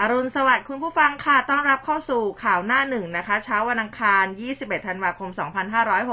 [0.00, 4.24] อรุณสวัสดิ์คุณผู้ฟังค่ะ ต้อนรับเข้าสู่ข่าวหน้าหนึ่งนะคะ เช้าวันอังคาร
[4.56, 5.30] 21 ธันวาคม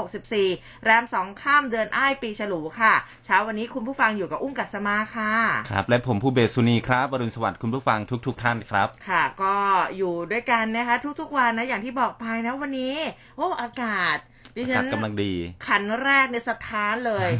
[0.00, 2.94] 2564 แรมสองข้ามเดือนอ้ายปีฉลูค่ะ
[3.24, 5.32] เช้าวันนี้คุณผู้ฟังอยู่กับอุ้มกัสมาค่ะ
[5.70, 9.54] ครับ และผมผู้เบสสุนีครับอรุณสวัสดิ์คุณผู้ฟังทุก ๆทท่านครับ ค่ะ ก็
[9.96, 12.94] อยู่ด้วยกันนะคะ ทุกๆวันนะ อย่างที่บอกไปนะวันนี้
[13.36, 14.16] โอ้ อากาศ
[14.56, 15.32] ดิอาฉักาศกำลังดี
[15.66, 17.30] ขันแรกในยสถานเลย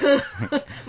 [0.00, 0.16] คือ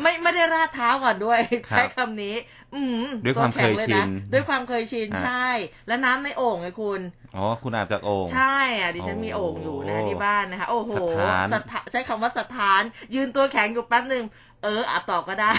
[0.02, 1.40] ไม่ไม่ได้ราดเท้าก่อนด้วย
[1.72, 2.36] ครับใช้คำนี้
[2.76, 5.48] อืมด้วยความตัแข็งลเคยชินะด้วยความเคยชินอะใช่
[5.88, 7.02] แล้วน้ำในโอ่งไงคุณ
[7.36, 12.82] อ๋อคุณอาบจากโอ่งใช่อะดิฉันมีโอ้โอ่งอยู่นะที่บ้านนะคะโอ้โหสถานสถาใช้คำว่าสถาน
[13.16, 14.26] ยืนตัวแข็งอยู่แป๊บหนึ่ง
[14.64, 15.52] เอออาบต่อก็ได้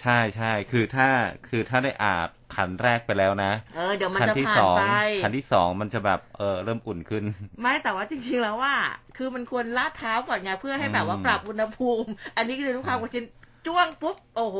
[0.00, 1.08] ใช่ใช่คือถ้า
[1.48, 4.84] คือถ้าได้อาบ ขันแรกไปแล้วนะเออเดี๋ยวมันขัจะที่ผ่าสนองไป
[5.24, 7.24] ขันที่สองมันจะแบบเออเริ่มอุ่นขึ้น
[7.60, 8.74] ไม่แต่ว่าจริง ๆแล้วว่า
[9.16, 13.24] คือมันควรลาดเท้าก่อนไงเพื่อให้แบบว่าอืมปรับอุณหภูมิ อันนี้คือทุกความกชิน
[13.66, 14.58] จ้วงปุ๊บโอ้โห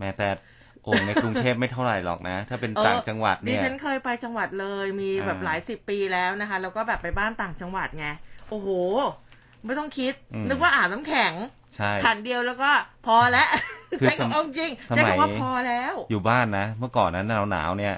[0.00, 0.28] แม้แต่
[0.84, 8.06] โอ่งในกรุงเทพไม่เท่าไหร่หรอกนะ ถ้าเป็นเออต่างจังหวัดดิเนี่ยฉันเคยไปจังหวัดเลยมีแบบอ่าหลายสิบปีแล้วนะคะ แล้วก็แบบไปบ้านต่างจังหวัดไง
[8.50, 8.68] โอ้โห
[9.64, 11.32] ไม่ต้องคิดอืมนึกว่าอาบน้ำแข็ง
[11.76, 12.70] ใช่ ขันเดียวแล้วก็
[13.06, 13.48] พอแล้ว
[14.00, 17.94] คือใช้สม คำเอาจริงสมัย ใช้คำว่าพอแล้ว อยู่บ้านนะ เมื่อก่อนนั้นหนาวหนาวๆเนี่ย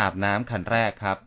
[0.00, 1.18] อาบน้ำขันแรกครับ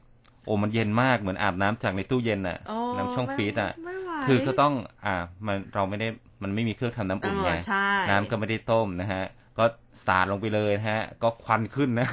[0.45, 4.73] โอ้มันเย็นมากเหมือนอาบน้ำจากในตู้เย็นน่ะ โอ้น้ำช่องไม่ฟรีซอะ ไม่ไหว คือก็ต้อง
[5.05, 6.07] อ่ามันเราไม่ได้
[6.43, 9.23] มันไม่มีเครื่องทำน้ำอุ่นไงเออใช่ น้ำก็ไม่ได้ต้มนะฮะ
[9.57, 9.63] ก็
[10.05, 12.07] สาดลงไปเลยนะฮะ ก็ควันขึ้นนะ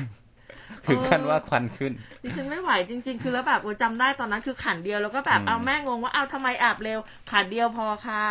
[0.87, 6.99] ถึงขั้นว่าควันขึ้นดิฉันไม่ไหวจริง ๆ คือแล้วแบบโอ้ยจำได้ตอนนั้นคือขันเดียวแล้วก็แบบอืมเอาแม่งงว่าเอาทำไมอาบเร็ว
[7.31, 8.23] ขันเดียวพอค่ะ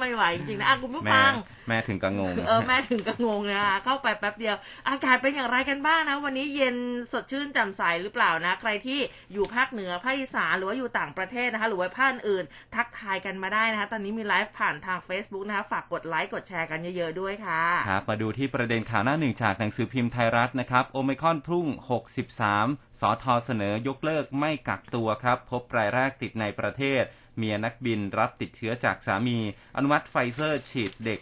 [0.00, 1.32] ไม่ไหวจริงๆนะอะคุณผู้แม่ฟัง
[1.68, 4.56] แม่ถึงกับงงเออแม่ถึงก็งงเลยนะคะเข้าไปแป๊บเดียว
[4.88, 6.76] อากาศเป็นอย่างไรกันบ้างนะ วันนี้เย็น
[7.12, 9.00] สดชื่นแจ่มใสหรือเปล่านะ ใครที่
[9.32, 21.66] อยู่ภาคเหนือภาคอีสานหรือว่าอยู่ต่างประเทศนะคะ หรือว่าภาคอื่น ทักทายกันมาได้นะคะ ตอนนี้มีไลฟ์ผ่านทาง Facebook นะคะฝากกดไลค์กดแชร์กันเยอะๆด้วยค่ะครับมาดูที่ประเด็นข่าวหน้าหนึ่งจากหนังสือพิมพ์ไทยรัฐนะครับโอไมครอนพุ่ง
[22.32, 27.02] 63 สอทอเสนอยกเลิกไม่กักตัวครับ พบรายแรกติดในประเทศ
[27.36, 29.38] เมียนักบินรับติดเชื้อจากสามี
[29.76, 31.18] อนุมัติไฟเซอร์ฉีดเด็ก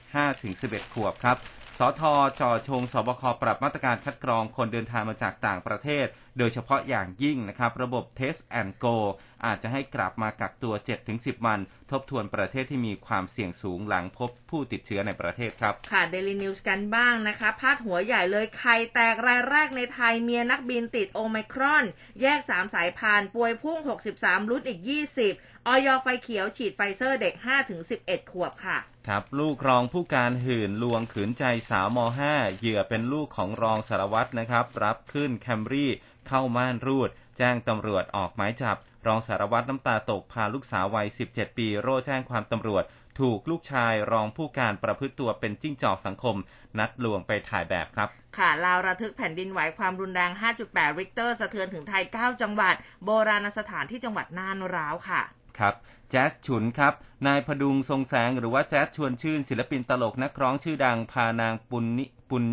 [0.46, 1.36] 5-11 ขวบครับ
[1.82, 2.02] สธ.
[2.40, 6.06] จ่อชงศบค.ปรับมาตรการคัดกรองคนเดินทางมาจากต่างประเทศ
[6.38, 8.96] โดยเฉพาะอย่างยิ่งนะครับ ระบบ Test and Go
[9.44, 10.74] อาจจะให้กลับมากักตัว
[11.10, 11.60] 7-10 วัน
[11.90, 21.84] ทบทวนประเทศที่มีความเสี่ยงสูงหลังพบผู้ติดเชื้อในประเทศครับ ค่ะเดลินิวส์กันบ้างนะคะ พาดหัวใหญ่เลยไข่แตกรายแรกในไทยเมียนักบินติดโอไมครอน
[22.22, 23.78] แยก 3 สายพันธุ์ป่วยพุ่ง
[24.14, 24.80] 63ลุ้นอีก
[25.24, 27.34] 20ออยไฟเขียวฉีดไฟเซอร์เด็ก
[27.82, 28.78] 5-11 ขวบค่ะ
[29.08, 35.90] ครับลูกรองผู้การหื่นลวงขืนใจสาวม .5 เหยื่อเป็นลูกของรองสารวัตรนะครับ รับขึ้นแคมรี่
[36.28, 42.84] เข้าม่านรูด แจ้งตำรวจออกหมายจับ รองสารวัตรน้ำตาตกพาลูกสาววัย 17 ปี โร่แจ้งความตำรวจ
[43.20, 46.36] ถูกลูกชายรองผู้การประพฤติตัวเป็นจิ้งจอกสังคม
[46.78, 48.08] นัดลวงไปถ่ายแบบครับ
[48.38, 50.30] ค่ะลาวระทึกแผ่นดินไหวความรุนแรง
[50.64, 52.74] 5.8 ริกเตอร์ สะเทือนถึงไทย 9 จังหวัด
[53.04, 55.22] โบราณสถานที่จังหวัดน่านร้าวค่ะ
[55.58, 55.74] ครับ
[56.10, 56.94] แจ๊สฉุนครับ
[57.26, 62.46] นายผดุงทรงแสงหรือว่าแจ๊สชวนชื่นศิลปินตลกนักร้องชื่อดังพานางปุณนิปุณ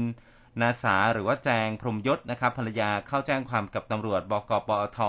[0.62, 5.00] นาสาหรือว่าแจงพรมยศนะครับภรรยาเข้าแจ้งความกับตำรวจบก.ปอท.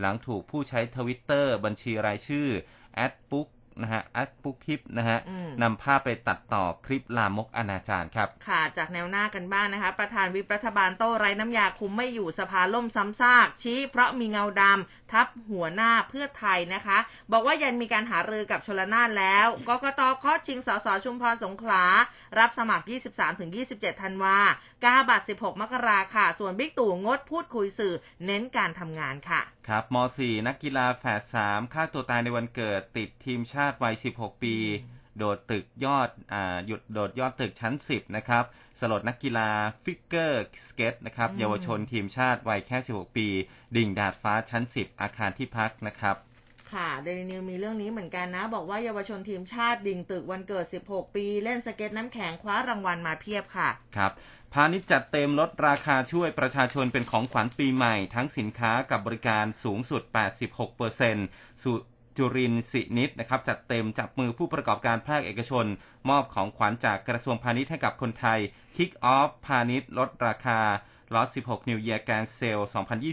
[0.00, 2.48] หลังถูกผู้ใช้ทวิตเตอร์บัญชีรายชื่อ
[2.94, 3.46] แอดปุ๊ก
[3.82, 16.98] นะฮะแอดปุ๊กคลิปนะฮะอืมนำภาพไปตัดต่อคลิปลามกอนาจารครับ ค่ะ จากแนวหน้ากันบ้างนะคะ ประธานวิปรัฐบาลโต้ไร้น้ำยาคุมไม่อยู่สภาล่มซ้ำซาก ชี้เพราะมีเงาดำทับหัวหน้าเพื่อไทยนะคะ
[17.32, 21.84] บอกว่ายังมีการหารือกับชลนานแล้วกกตเคาะชิงสสชุมพรสงขลา
[22.38, 22.84] รับสมัคร
[23.42, 24.36] 23-27 ธันวา
[24.84, 27.94] กาบัตร 16 มกราค่ะ ส่วนบิ๊กตู่งดพูดคุยสื่อ
[28.24, 34.56] เน้นการทำงานค่ะ ครับม .4 นักกีฬาแฝด3ฆ่าตัวตายในวันเกิดติดทีมชาติวัย 16 ปี
[35.18, 38.44] โดดตึกยอดอ่าหยุดโดดยอดตึกชั้น 10 นะครับ
[38.80, 39.50] สลดนักกีฬา
[39.84, 43.26] ฟิกเกอร์สเก็ตนะครับอืมเยาวชนทีมชาติวัยแค่ 16 ปี
[43.76, 46.16] ดิ่งดาดฟ้าชั้น 10 อาคารที่พักนะครับ
[46.72, 54.12] ค่ะเดลินิวส์มีเรื่องนี้เหมือนกันนะ บอกว่าเยาวชนทีมชาติดิ่งตึกวันเกิด 16 ปี เล่นสเก็ตน้ำแข็งคว้ารางวัลมาเพียบค่ะ ครับ
[54.54, 60.02] พาณิชย์จัดเต็มลดราคาช่วยประชาชนเป็นของขวัญปีใหม่ ทั้งสินค้ากับบริการสูงสุด
[60.82, 61.72] 86%สุ
[62.16, 65.66] จุรินทร์สินิดนะครับจัดเต็มจับมือผู้ประกอบการภาคเอกชน
[66.08, 68.38] มอบของขวัญจากกระทรวงพาณิชย์ให้กับคนไทย
[68.76, 70.60] คิกออฟพาณิชย์ลดราคา
[71.14, 72.64] ล็อต16 New Year Grand Sale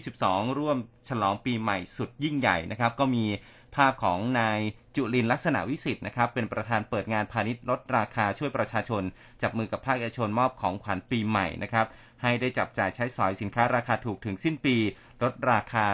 [0.05, 0.77] 2022 ร่วม
[1.09, 3.25] ฉลองปีใหม่สุดยิ่งใหญ่นะครับ ก็มี
[3.75, 4.59] ภาพของนาย
[4.95, 9.03] จุลินลักษณะวิสิทธิ์นะครับ เป็นประธานเปิดงานพาณิชย์ลดราคาช่วยประชาชน
[9.41, 11.85] จับมือกับภาคเอกชนมอบของขวัญปีใหม่นะครับ
[12.21, 14.75] ให้ได้จับจ่ายใช้สอยสินค้าราคาถูกถึงสิ้นปี
[15.23, 15.85] ลดราคา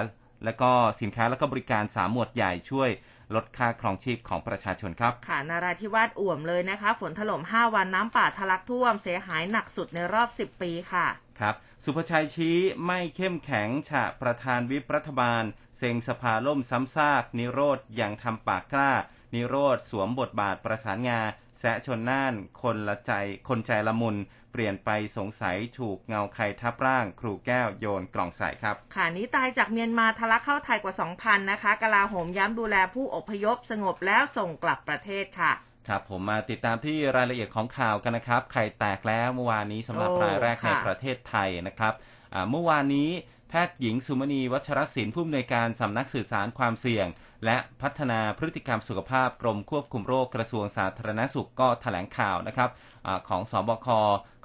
[0.45, 0.71] และก็
[1.01, 2.89] สินค้าและก็บริการสามหมวดใหญ่ช่วย
[3.35, 11.07] ลดค่าครองชีพของประชาชนครับ ค่ะนาราธิวาสอ่วมเลยนะคะ ฝนถล่ม 5 วันน้ำป่าทะลักท่วมเสียหายหนักสุดในรอบ 10 ปีค่ะ
[11.41, 12.57] ครับ สุภชัยชี้
[12.87, 15.43] ไม่เข้มแข็งฉะประธานวิปรัฐบาล
[15.77, 18.91] เซ็งสภาล่มซ้ำซาก นิโรธยังทำปากกล้า
[19.33, 21.19] นิโรธสวมบทบาทประสานงา
[21.59, 23.11] แสะชนน่าน คนละใจ
[23.47, 24.15] คนใจละมุน
[24.51, 35.51] เปลี่ยนไปสงสัยถูกเงาใครทับร่าง ครูแก้วโยนกล่องใส่ครับ ค่ะนี้ตายจากเมียนมาทะลักเข้าไทยกว่า 2,000 นะคะกลาโหมย้ำดูแลผู้อพยพสงบแล้วส่งกลับประเทศค่ะ
[35.87, 41.93] ครับผมมาติดตามที่รายละเอียดของข่าวกันนะครับ ไข่แตกแล้วเมื่อวานนี้สำหรับโอ้รายแรกในค่ะประเทศไทยนะครับ
[42.33, 43.09] อ่าเมื่อวานนี้
[43.49, 47.07] แพทย์หญิงสุมณีวัชรศิลป์ผู้อำนวยการสำนักสื่อสารความเสี่ยง
[47.45, 52.69] และพัฒนาพฤติกรรมสุขภาพกรมควบคุมโรคกระทรวงสาธารณสุขก็แถลงข่าวนะครับ
[53.07, 53.87] อาของสบค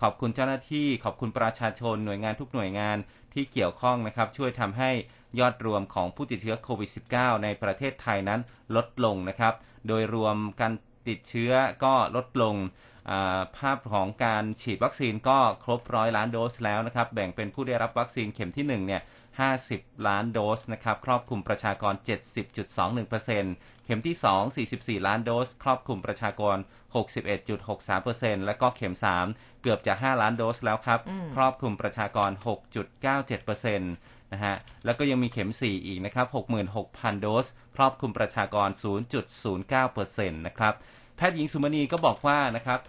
[0.02, 2.96] ขอบคุณเจ้าหน้าที่ขอบคุณประชาชนหน่วยงานทุกหน่วยงาน
[3.34, 4.90] ที่เกี่ยวข้องนะครับช่วยทำให้
[5.38, 8.40] ยอดรวมของผู้ติดเชื้อโควิด -19 ในประเทศไทยนั้น
[8.76, 9.54] ลดลงนะครับ
[9.88, 10.72] โดยรวมการ
[11.08, 11.52] ติดเชื้อ
[11.84, 12.56] ก็ลดลง
[13.10, 19.02] อ่าภาพของการฉีดวัคซีนก็ครบร้อยล้านโดสแล้วนะครับ แบ่งเป็นผู้ได้รับวัคซีนเข็มที่1เนี่ย
[19.48, 21.94] 50 ล้านโดสนะครับครอบคลุมประชากร
[22.84, 24.16] 70.21%เข็มที่
[24.96, 26.56] 2 44 ล้านโดส ครอบคลุมประชากร
[27.36, 28.94] 61.63%และก็เข็ม
[29.28, 36.26] 3 เกือบจะ 5 ล้านโดสแล้วครับอืมครอบคลุมประชากร 6.97% นะฮะแล้วก็ยังมีเข็ม 4 อีกนะครับ
[36.74, 37.46] 66,000 โดส
[37.76, 38.68] ครอบคลุมประชากร
[39.48, 40.74] 0.09%นะครับ
[41.16, 42.80] แพทย์หญิงสุมณีก็บอกว่านะครับ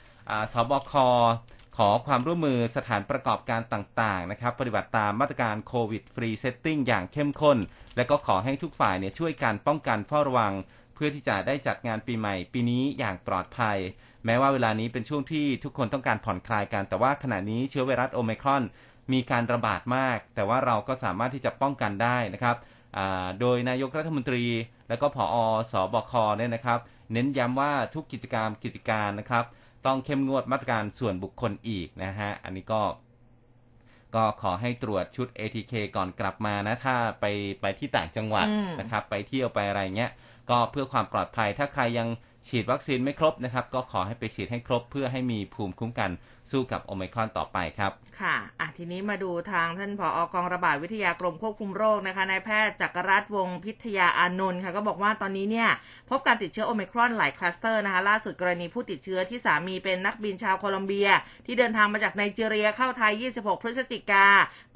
[0.53, 0.93] ศบค.
[1.77, 7.57] ขอความร่วมมือสถานประกอบการต่างๆนะครับ ปฏิบัติตามมาตรการ COVID Free Setting อย่างเข้มข้น
[7.95, 10.53] และก็ขอให้ทุกฝ่ายเนี่ยช่วยกันป้องกันเฝ้าระวัง
[10.93, 13.77] เพื่อที่จะได้จัดงานปีใหม่ ปีนี้อย่างปลอดภัย
[14.25, 18.63] แม้ว่าเวลานี้เป็นช่วงที่ทุกคนต้องการผ่อนคลายกัน แต่ว่าขณะนี้เชื้อไวรัสโอมครอน
[19.13, 22.55] มีการระบาดมาก แต่ว่าเราก็สามารถที่จะป้องกันได้นะครับ
[22.97, 24.43] อ่าโดยนายกรัฐมนตรี
[24.89, 25.37] และก็ผอ
[25.71, 26.79] สบคเนี่ยนะครับ
[27.13, 29.45] เน้นย้ำว่าทุกกิจกรรมกิจการนะครับ
[29.85, 32.81] ต้องเข้มงวดมาตรการส่วนบุคคลอีกนะฮะอันนี้ก็
[34.15, 37.25] ก็ขอให้ตรวจชุด ATK ก่อนกลับมานะถ้าไป
[37.61, 40.11] ไปที่ต่างจังหวัดอืมนะครับ ไปเที่ยวไปอะไรเงี้ย
[40.49, 42.07] ก็เพื่อความปลอดภัย ถ้าใครยัง
[42.49, 46.11] ฉีดวัคซีนไม่ครบนะครับ ก็ขอให้ไปฉีดให้ครบเพื่อให้มีภูมิคุ้มกัน
[46.51, 47.91] สู้กับโอไมครอนต่อไปครับ
[48.21, 55.69] ค่ะอะทีนี้มาดูทางท่านผอ.กองระบาดวิทยากรมควบคุมโรคนะคะนายแพทย์จักรรัตน์วงศ์พิทยาอานนท์ค่ะก็บอกว่าตอนนี้เนี่ย
[56.09, 61.09] พบการติดเชื้อโอมิครอนหลายคลัสเตอร์นะคะล่าสุดกรณีผู้ติดเชื้อที่สามีเป็นนักบินชาวโคลอมเบีย
[61.45, 64.25] ที่เดินทางมาจากไนจีเรียเข้าไทย 26 พฤศจิกา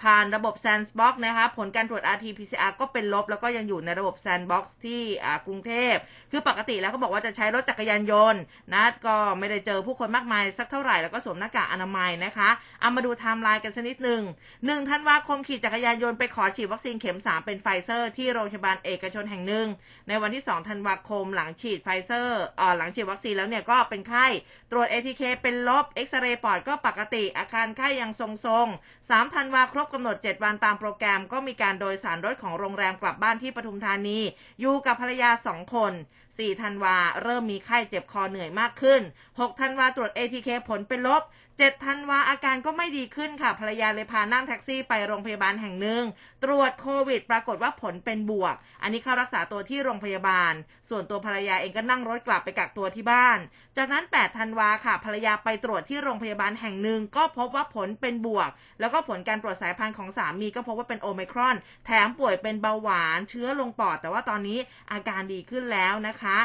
[0.02, 5.02] ผ่านระบบ Sandbox นะคะผลการตรวจ RT-PCR ก็เป็นลบ แล้วก็ยังอยู่ในระบบ Sandbox ที่
[5.46, 5.98] กรุงเทพ
[6.32, 8.42] คือปกติแล้วเขาบอกว่าจะใช้รถจักรยานยนต์
[8.74, 12.50] นะก็ไม่ได้เจอผู้คนมากมายสักเท่าไหร่แล้วก็สวมหน้ากากอนามัยนะคะ
[12.82, 14.22] เอามาดูไทม์ไลน์กันสักนิดหนึ่ง
[14.66, 19.68] หนึ่งธันวาคมขี่จักรยานยนต์ไปขอฉีดวัคซีนเข็ม 3 เป็นไฟเซอร์ที่โรงพยาบาลเอกชนแห่งหนึ่ง
[20.08, 24.28] ในวันที่ 2 ธันวาคมหลังฉีดไฟเซอร์อ่อหลังฉีดวัคซีนแล้วเนี่ยก็เป็นไข้
[24.72, 34.20] ตรวจ ATK เป็นลบ เอ็กซเรย์ปอดก็ปกติอาการไข้ยังทรงๆ3ธันวาครบกำหนด 7 วันตามโปรแกรมก็มีการโดยสารรถของโรงแรมกลับบ้านที่ปทุมธานี
[34.62, 35.94] อยู่กับภรรยา2 คน
[36.28, 39.02] 4 ธันวาเริ่มมีไข้เจ็บคอเหนื่อยมากขึ้น
[39.32, 41.22] 6 ธันวาตรวจ ATK ผลเป็นลบ
[41.62, 46.04] 7ธันวาอาการก็ไม่ดีขึ้นค่ะภรรยาเลยพานั่งแท็กซี่ไปโรงพยาบาลแห่งหนึ่ง
[46.44, 50.54] ตรวจโควิด ปรากฏว่าผลเป็นบวก อันนี้เข้ารักษาตัวที่โรงพยาบาล
[50.90, 53.38] ส่วนตัวภรรยาเองก็นั่งรถกลับไปกักตัวที่บ้าน
[53.78, 64.60] จากนั้น 8 ธันวาค่ะภรรยาไปตรวจที่โรงพยาบาลแห่งหนึ่ง ก็พบว่าผลเป็นบวก แล้วก็ผลการตรวจสายพันธุ์ของสามีก็พบว่าเป็นโอมครอน แถมป่วยเป็นเบาหวานเชื้อลงปอด แต่ว่าตอนนี้
[64.92, 66.38] อาการดีขึ้นแล้วนะคะ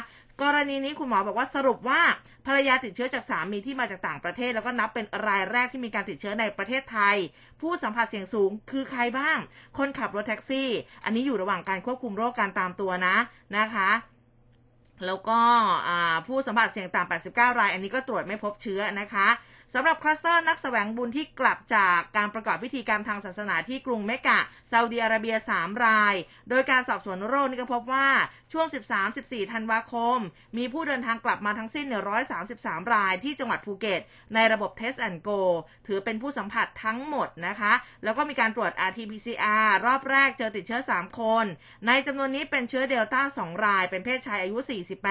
[0.43, 2.01] กรณีนี้คุณหมอบอกว่าสรุปว่า
[2.47, 7.17] ภรรยาติดเชื้อจากสามีที่มาจากต่างประเทศ แล้วก็นับเป็นรายแรกที่มีการติดเชื้อในประเทศไทย
[7.61, 9.39] ผู้สัมผัสเสี่ยงสูงคือใครบ้าง
[9.79, 10.69] คนขับรถแท็กซี่
[11.05, 13.17] อันนี้อยู่ระหว่างการควบคุมโรคการตามตัวนะ
[13.57, 13.91] นะคะ
[15.07, 15.39] แล้วก็
[16.27, 19.29] ผู้สัมผัสเสี่ยงต่ำ89 ราย อันนี้ก็ตรวจไม่พบเชื้อนะคะ
[19.75, 26.15] สำหรับคลัสเตอร์นักแสวงบุญที่กลับจากการประกอบพิธีกรรมทางศาสนาที่กรุงเมกกะซาอุดิอาระเบีย 3 ราย
[26.51, 28.09] โดยการสอบสวนโรคนี่ก็พบว่า
[28.53, 28.67] ช่วง
[29.11, 30.19] 13-14 ธันวาคม
[30.57, 31.87] มีผู้เดินทางกลับมาทั้งสิ้น
[32.41, 34.01] 133 รายที่จังหวัดภูเก็ต
[34.35, 35.41] ในระบบ Test and Go
[35.87, 37.73] ถือเป็นผู้สัมผัสทั้งหมดนะคะ
[38.05, 41.45] แล้วก็มีการตรวจ RT-PCR รอบแรกเจอติดเชื้อ 3 คน
[41.87, 44.59] ในจำนวนนี้เป็นเชื้อเดลต้า 2 ราย เป็นเพศชายอายุ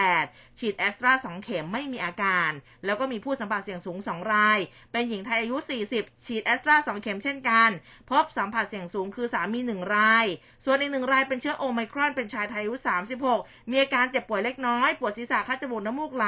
[0.04, 2.52] 48 ฉีดแอสตรา2เข็มไม่มีอาการ
[2.86, 4.58] แล้วก็มีผู้สัมผัสเสี่ยงสูง 2รราย
[4.92, 5.58] เป็นหญิงไทยอายุ
[5.92, 7.70] 40 ฉีดแอสตรา2เข็มเช่นกัน
[8.10, 10.26] พบสัมผัสเสี่ยงสูงคือสามี 1 ราย
[10.66, 12.76] ส่วนอีกหนึ่งรายเป็นเชื้อโอไมครอนเป็นชายไทยอายุ
[13.24, 16.28] 36 มีอาการเจ็บป่วยเล็กน้อย ปวดศีรษะคัดจมูกน้ำมูกไหล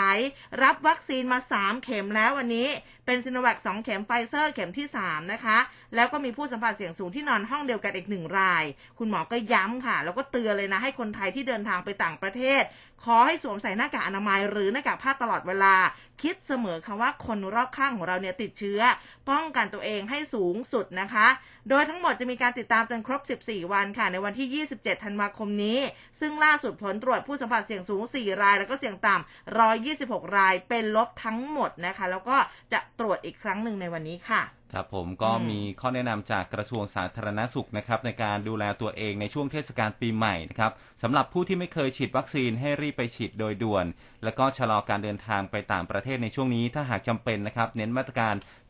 [0.63, 2.67] รับวัคซีนมา 3 เข็มแล้ววันนี้
[3.05, 5.57] เป็นซิโนแวค2เข็มไฟเซอร์เข็มที่ 3 นะคะ
[5.95, 8.63] แล้วก็มีผู้สัมผัสเสี่ยงสูงที่นอนห้องเดียวกันอีกหนึ่งราย
[8.97, 12.63] คุณหมอก็ย้ำค่ะ แล้วก็เตือนเลยนะให้คนไทยที่เดินทางไปต่างประเทศ
[13.03, 15.75] ขอให้สวมใส่หน้ากากอนามัยหรือหน้ากากผ้าตลอดเวลา
[16.21, 18.79] คิดเสมอค่ะว่าคนรอบข้างของเราเนี่ยติดเชื้อ
[19.29, 21.27] ป้องกันตัวเองให้สูงสุดนะคะ
[21.69, 25.79] โดยทั้งหมดจะมีการติดตามจนครบ 14 วันค่ะ ในวันที่ 27 ธันวาคมนี้
[26.19, 32.37] ซึ่งล่าสุดผลตรวจผู้สัมผัสเสี่ยงสูง 4 ราย แล้วก็เสี่ยงต่ำ 126 ราย เป็นลบทั้งหมดนะคะ แล้วก็
[32.73, 34.43] จะตรวจอีกครั้งหนึ่งในวันนี้ค่ะ
[34.73, 40.71] ครับผมก็อืมมีข้อแนะนำจากกระทรวงสาธารณสุขนะครับในการดูแลตัวเองในช่วงเทศกาลปีใหม่นะครับ
[41.03, 43.85] สำหรับผู้ที่ไม่เคยฉีดวัคซีนให้รีบไปฉีดโดยด่วน
[44.23, 48.66] แล้วก็ชะลอการเดินทางไปต่างประเทศในช่วงนี้ถ้าหากจำเป็นนะครับ เน้นมาตรการ Univer-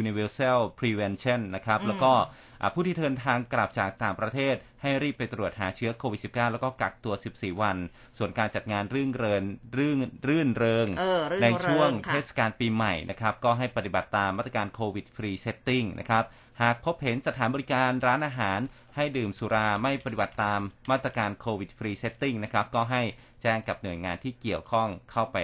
[0.00, 2.12] universal prevention นะครับอืมแล้วก็
[2.60, 7.76] อ่าผู้ที่เดินทางกลับจากต่างประเทศ ให้รีบไปตรวจหาเชื้อโควิด -19 แล้วก็กักตัว 14 วัน
[8.18, 9.42] ส่วนการจัดงานรื่นเริง
[9.76, 9.98] รื่น
[10.28, 16.24] รื่นเริงเออรื่นในเริงช่วงค่ะเทศกาลปีใหม่นะครับ ก็ให้ปฏิบัติตามมาตรการ COVID Free Setting นะครับ
[16.62, 18.60] หากพบเห็นสถานบริการร้านอาหาร
[18.96, 20.60] ให้ดื่มสุราไม่ปฏิบัติตาม
[20.90, 23.02] มาตรการ COVID Free Setting นะครับ ก็ให้
[23.42, 25.38] แจ้งกับหน่วยงานที่เกี่ยวข้องเข้าไป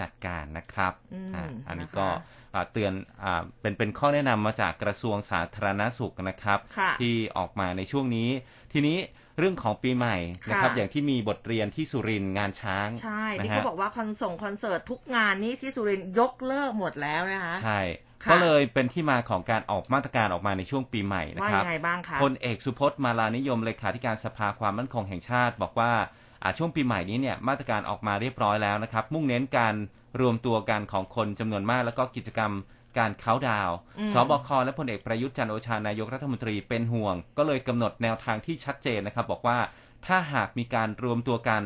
[0.00, 2.08] จัดการนะครับอืมอ่าอันนี้นะคะก็
[2.54, 2.92] อ่าเตือน
[3.24, 8.28] อ่าเป็นเป็นข้อแนะนำมาจากกระทรวงสาธารณสุขนะครับค่ะที่ออกมาในช่วงนี้
[8.72, 8.98] ทีนี้
[9.38, 10.16] เรื่องของปีใหม่
[10.48, 17.80] นะครับค่ะอย่างที่มีบทเรียนที่สุรินทร์งานช้างใช่นะที่ฮะเขาบอกว่าคอนส่งคอนเสิร์ตทุกงานนี้ที่สุรินทร์ยกเลิกหมดแล้วนะคะใช่
[18.24, 26.23] ค่ะก็เลยเป็นที่มาของการออกมาตรการออกมาในช่วงปีใหม่นะว่าครัยับงไงบ้างคะพลเอกสุพจน์มาลานิยมเลขาธิการสภาความมั่นคงแห่งชาติ บอกว่าอ่า
[26.58, 29.74] ช่วงปีใหม่นี้เนี่ยมาตรการออกมาเรียบร้อยแล้วนะครับ มุ่งเน้นการ
[30.20, 32.52] รวมตัวกันของคนจำนวนมาก แล้วก็กิจกรรม
[32.98, 39.58] การเค้าน์ดาวน์อืมสบคและพลเอกประยุทธ์จันทร์โอชานายกรัฐมนตรีเป็นห่วง ก็เลยกำหนดแนวทางที่ชัดเจนนะครับ บอกว่า
[40.06, 41.62] ถ้าหากมีการรวมตัวกัน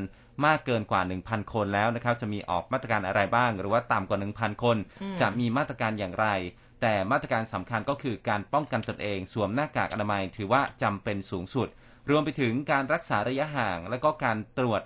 [0.47, 6.27] มากเกินกว่า 1,000 คนแล้วนะครับ จะมีออกมาตรการอะไรบ้าง หรือว่าต่ำกว่า 1,000 คนอืมจะมีมาตรการอย่างไร
[6.83, 11.69] แต่มาตรการสำคัญก็คือการป้องกันตนเอง สวมหน้ากากอนามัย ถือว่าจำเป็นสูงสุด
[12.11, 14.83] รวมไปถึงการรักษาระยะห่าง และก็การตรวจ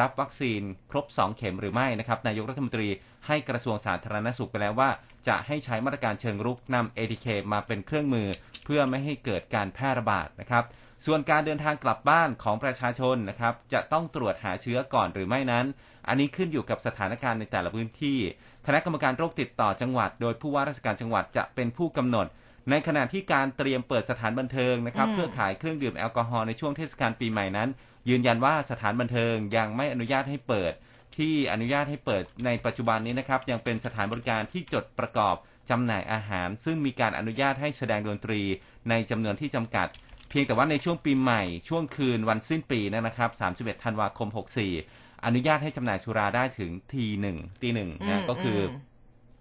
[0.00, 2.88] รับวัคซีนครบ 2 เข็มหรือไม่นะครับนายกรัฐมนตรี
[3.26, 4.90] ให้กระทรวงสาธารณสุขไปแล้วว่า
[5.28, 8.28] จะให้ใช้มาตรการเชิงรุกนำ ATK มาเป็นเครื่องมือ
[8.64, 10.64] เพื่อไม่ให้เกิดการแพร่ระบาดนะครับ
[11.06, 15.66] ส่วนการเดินทางกลับบ้านของประชาชนนะครับ จะต้องตรวจหาเชื้อก่อนหรือไม่นั้น
[16.08, 18.18] อันนี้ขึ้นอยู่กับสถานการณ์ในแต่ละพื้นที่
[18.66, 22.26] คณะกรรมการโรคติดต่อจังหวัด โดยผู้ว่าราชการจังหวัดจะเป็นผู้กำหนด
[22.70, 27.68] ในขณะที่การเตรียมเปิดสถานบันเทิงนะครับอืมเพื่อขายเครื่องดื่มแอลกอฮอล์ในช่วงเทศกาลปีใหม่นั้น
[28.08, 30.72] ยืนยันว่าสถานบันเทิงยังไม่อนุญาตให้เปิด
[31.16, 35.34] ที่อนุญาตให้เปิดในปัจจุบันนี้นะครับยังเป็นสถานบริการที่จดประกอบ
[35.70, 38.40] จำหน่ายอาหาร ซึ่งมีการอนุญาตให้แสดงดนตรี
[38.88, 39.88] ในจำนวนที่จำกัด
[40.30, 43.30] เพียงแต่ว่าในช่วงปีใหม่ช่วงคืนวันสิ้นปีนะครับ
[43.76, 44.28] 31 ธันวาคม
[44.76, 48.58] 64 อนุญาตให้จำหน่ายสุราได้ถึงทีหนึ่งตีหนึ่งอืนะมก็คือ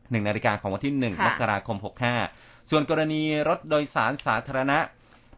[0.10, 1.78] อมหนึ่งนาฬิกาของวันที่หนึ่งค่ะมกราคม
[2.24, 4.80] 65 ส่วนกรณีรถโดยสารสาธารณะ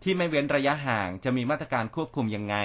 [0.03, 2.55] ที่ไม่เว้นระยะห่างจะมีมาตรการควบคุมยังไง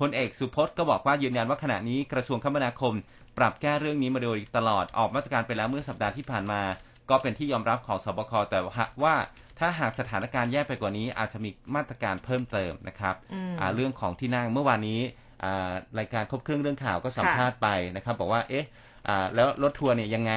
[0.00, 2.94] พลเอกสุพจน์ก็บอกว่ายืนยันว่าขณะนี้กระทรวงคมนาคม
[3.38, 6.62] ปรับแก้เรื่องนี้มาโดยตลอดออกมาตรการไปแล้วเมื่อสัปดาห์ที่ผ่านมา
[7.10, 8.58] ก็เป็นที่ยอมรับของสบคแต่
[9.02, 9.14] ว่า
[9.58, 15.00] ถ้าหากสถานการณ์แย่ไปกว่านี้ อาจจะมีมาตรการเพิ่มเติมนะครับอืมอ่าเรื่องของที่นั่งเมื่อวานนี้
[15.44, 18.64] อ่ารายการครบเครื่องเรื่องข่าวก็สัมภาษณ์ไปนะครับ บอกว่าเอ๊ะ
[19.08, 20.32] อ่าแล้วรถทัวร์เนี่ยยังไง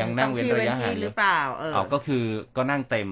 [0.00, 2.24] ยังนั่งเว้นระยะห่างต้องที่อหรืยู่อเปล่าเอออ๋อก็คือ
[2.56, 3.08] ก็นั่งเต็ม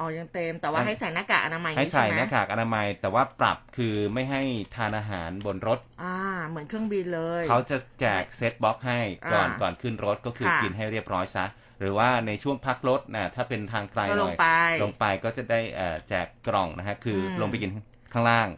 [0.00, 4.42] อ๋อยังเต็มแต่ว่าให้ให้ใส่หน้ากากอนามัยให้ใส่ช่ไมหน้ากากอนามัย แต่ว่าปรับคือไม่ให้
[4.76, 6.16] ทานอาหารบนรถ อ่า
[6.48, 9.00] เหมือนเครื่องบินเลย เขาจะแจกเซตบ็อกซ์ให้
[9.32, 11.44] ก่อนอ่าก่อนขึ้นรถก็คือค่ะกินให้เรียบร้อยซะ
[11.80, 14.46] หรือว่าในช่วงพักรถนะถ้าเป็นทางไกลก็หลน่งอยไป
[14.82, 17.70] ลงไปก็จะได้เอ่อแจกกล่องนะฮะคืออมลงไปกิน
[18.12, 18.48] ข้างล่าง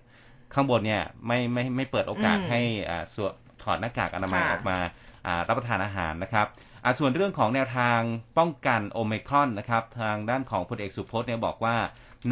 [0.54, 2.60] ข้างบนเนี่ยไม่ไม่ไม่เปิดโอกาสอืมให้
[2.90, 3.32] อ่าสวม
[3.62, 4.78] ถอดหน้ากากอนามัยค่ะออกมา
[5.26, 6.67] อ่ารับประทานอาหารนะครับอ่า
[6.98, 8.00] ส่วนเรื่องของแนวทาง
[8.38, 11.76] ป้องกันโอไมครอนนะครับทางด้านของพลเอกสุพจน์เนี่ยบอกว่า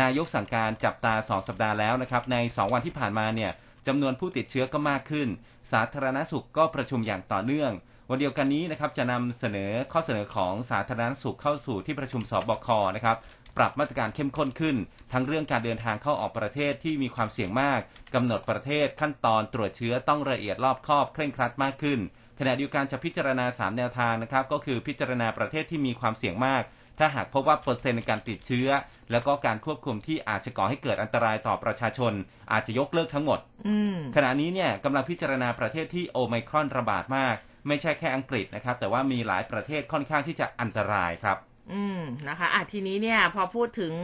[0.00, 3.50] นายกสั่งการจับตา 2 สัปดาห์แล้วนะครับใน 2 วันที่ผ่านมาเนี่ย
[3.86, 5.28] จำนวนผู้ติดเชื้อก็มากขึ้น
[5.72, 7.72] สาธารณสุขก็ประชุมอย่างต่อเนื่อง
[8.10, 13.16] วันเดียวกันนี้นะครับจะนำเสนอข้อเสนอของสาธารณสุขเข้าสู่ที่ประชุมสบคนะครับ
[13.56, 14.76] ปรับมาตรการเข้มข้นขึ้น
[15.12, 17.80] ทั้งเรื่องการเดินทางเข้าออกประเทศที่มีความเสี่ยงมาก
[18.14, 22.00] กำหนดประเทศขั้นตอนตรวจเชื้อต้องละเอียดรอบคอบเคร่งครัดมากขึ้น
[22.38, 26.62] ขณะเดียวกันจะพิจารณา 3 แนวทางนะครับ ก็คือพิจารณาประเทศที่มีความเสี่ยงมาก
[26.98, 28.68] ถ้าหากพบว่าเปอร์เซ็นต์ในการติดเชื้อ
[29.10, 32.12] แล้วก็การควบคุมที่อาจจะก่อให้เกิดอันตรายต่อประชาชน
[32.52, 33.38] อาจจะยกเลิกทั้งหมด
[33.68, 37.36] อืมขณะนี้เนี่ยกำลังพิจารณาประเทศที่โอไมครอนระบาดมาก
[37.68, 41.36] ไม่ใช่แค่อังกฤษนะครับ แต่ว่ามีหลายประเทศค่อนข้างที่จะอันตรายครับ
[41.72, 43.94] อืมนะคะอะทีนี้เนี่ยพอพูดถึง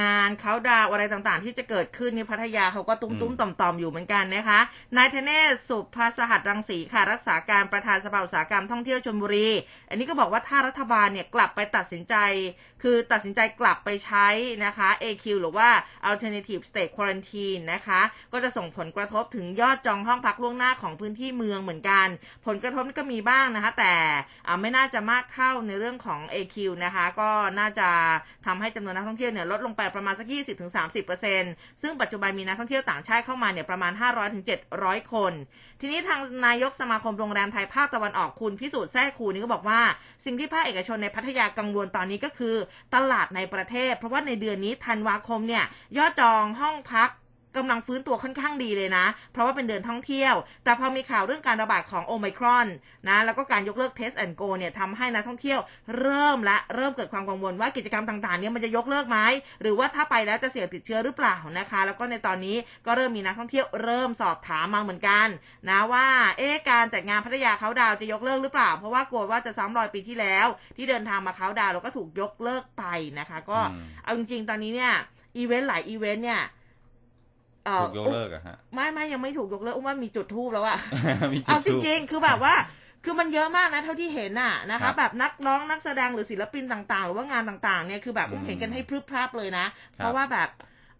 [0.00, 4.60] งานเขาดาวอะไรต่างๆ ที่จะเกิดขึ้นในพัทยาเขาก็ตุ้มอืตุ้มมต่อมต่อมๆอยู่เหมือนกันนะคะ
[4.96, 9.48] นายธเนศสุภาสหัสรังสีค่ะรักษาการประธานสภาอุตสาหกรรมท่องเที่ยวชลบุรี
[9.88, 12.14] อันนี้ก็บอกว่าถ้ารัฐบาลเนี่ยกลับไปตัดสินใจ
[12.82, 14.26] คือตัดสินใจกลับไปใช้
[14.64, 15.68] นะคะ AQ หรือว่า
[16.10, 18.00] alternative state quarantine นะคะ
[18.32, 22.06] ก็จะส่งผลกระทบถึงยอดจองห้องพักล่วงหน้าของพื้นที่เมืองเหมือนกัน
[22.46, 23.94] ผลกระทบก็มีบ้างนะคะ แต่
[24.46, 27.88] อ่าไม่น่าจะมากเท่าในเรื่องของ AQ นะคะ ก็น่าจะ
[28.46, 30.26] ทำให้จำนวนนักท่องเที่ยวเนี่ยลดลงไปประมาณสัก
[31.04, 33.92] 20-30%ซึ่งปัจจุบันมีนักท่องเที่ยวต่างชาติเข้ามาเนี่ยประมาณ
[34.52, 35.32] 500-700 คน
[35.80, 39.80] ทีนี้ทางนายกสมาคมโรงแรมไทยภาคตะวันออกคุณพิสูจน์แท้คูนี่ก็บอกว่า
[40.24, 42.56] สิ่งที่ภาคเอกชนในพัทยากังวลตอนนี้ก็คือ
[42.94, 45.64] ตลาดในประเทศ เพราะว่าในเดือนนี้ธันวาคมเนี่ย
[45.96, 47.10] ยอดจองห้องพัก
[47.56, 52.66] กำลังฟื้นตัวค่อนข้างดีเลยนะ เพราะว่าเป็นเดือนท่องเที่ยว แต่พอมีข่าวเรื่องการระบาดของโอไมครอน
[53.08, 55.60] นะ แล้วก็การยกเลิก Test and Go เนี่ยทำให้นักท่องเที่ยว
[55.98, 59.18] เริ่มและเริ่มเกิดความกังวลว่ากิจกรรมต่างๆเนี่ยมันจะยกเลิกไหม
[59.62, 65.26] หรือว่าถ้าไปแล้วจะเสี่ยงติดเชื้อหรือเปล่านะคะ แล้วก็ในตอนนี้ก็เริ่มมีนักท่องเที่ยวเริ่มสอบถามมาเหมือนกัน
[65.70, 66.06] นะว่า
[66.38, 72.84] เอ๊ะการจัดงานพัทยาเขาดาวน์จะยกเลิกหรือเปล่า เพราะว่ากลัวว่าจะซ้ำรอยปีที่แล้ว ที่เดินทางมาเขาดาวน์แล้วก็ถูกยกเลิกไป
[73.18, 74.92] นะคะ ก็อืมเอาจริงๆตอนนี้เนี่ย
[75.36, 76.57] อีเวนต์หลายอีเวนต์เนี่ยเอ่อ
[77.80, 80.78] ถูกยกเลิกอะฮะไม่ไม่ยังไม่ถูกยกเลิกอุ้มว่ามีจุดธูปแล้วอะ
[81.34, 82.54] มีจุเอาดจทูปริงๆ คือแบบว่า
[83.04, 90.50] คือมันเยอะมากนะเท่าที่เห็นน่ะนะครัคะบแบบนักร้องนักแสดงหรือศิลปินต่างๆ หรือว่างานต่างๆเนี่ยคือแบบอุ้มอืมเห็นกันให้พรึบพรับเลยนะครับเพราะว่าแบบ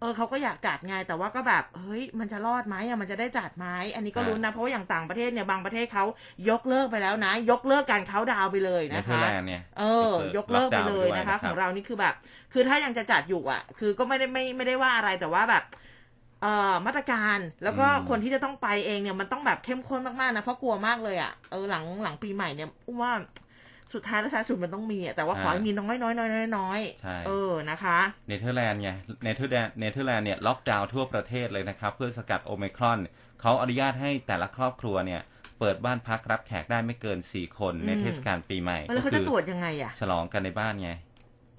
[0.00, 6.04] เออเขาก็อยากจัดไงแต่ว่าก็แบบเฮ้ยมันจะรอดไหมอะมันจะได้จัดไหมอันนี้ก็อ่ารู้นนะเพราะว่าอย่างต่างประเทศเนี่ยบางประเทศเขา
[6.50, 12.14] ยกเลิกไปแล้วนะ ยกเลิกการเขาน์ดาวน์ไปเลยเนนะเธอร์คะแลนด์เนี่ยเออ ยกเลิกไปเลยนะคะล็อกดาวน์ไปด้วยนะครับของเรานี่คือแบบ
[12.52, 15.86] คือถ้ายังจะจัดอยู่อะ คือก็ไม่ได้ไม่ไม่ได้ว่าอะไรแต่ว่าแบบเอ่อ
[16.86, 23.12] มาตรการแล้วก็อืมคนที่จะต้องไปเองเนี่ยมันต้องแบบเข้มข้นมากๆนะเพราะกลัวมากเลยอะเออหลังหลังปีใหม่เนี่ยอุ้มว่า
[23.94, 28.90] สุดท้ายแล้วท้ายสุดมันต้องมีอะแต่ว่าขอให้มีน้อยน้อยน้อยน้อยน้อยใช่เออนะคะเนเธอร์แลนด์ไง
[29.24, 32.98] เนเธอร์แลนด์เนเธอร์แลนด์เนี่ยล็อกดาวน์ทั่วประเทศเลยนะครับ เพื่อสกัดโอไมครอน
[33.40, 35.20] เขาอนุญาตให้แต่ละครอบครัวเนี่ย
[35.58, 40.90] เปิดบ้านพักรับแขกได้ไม่เกิน4คนอืมในเทศกาลปีใหม่แล้วเขาจะตรวจยังไงอะฉลองกันในบ้านไง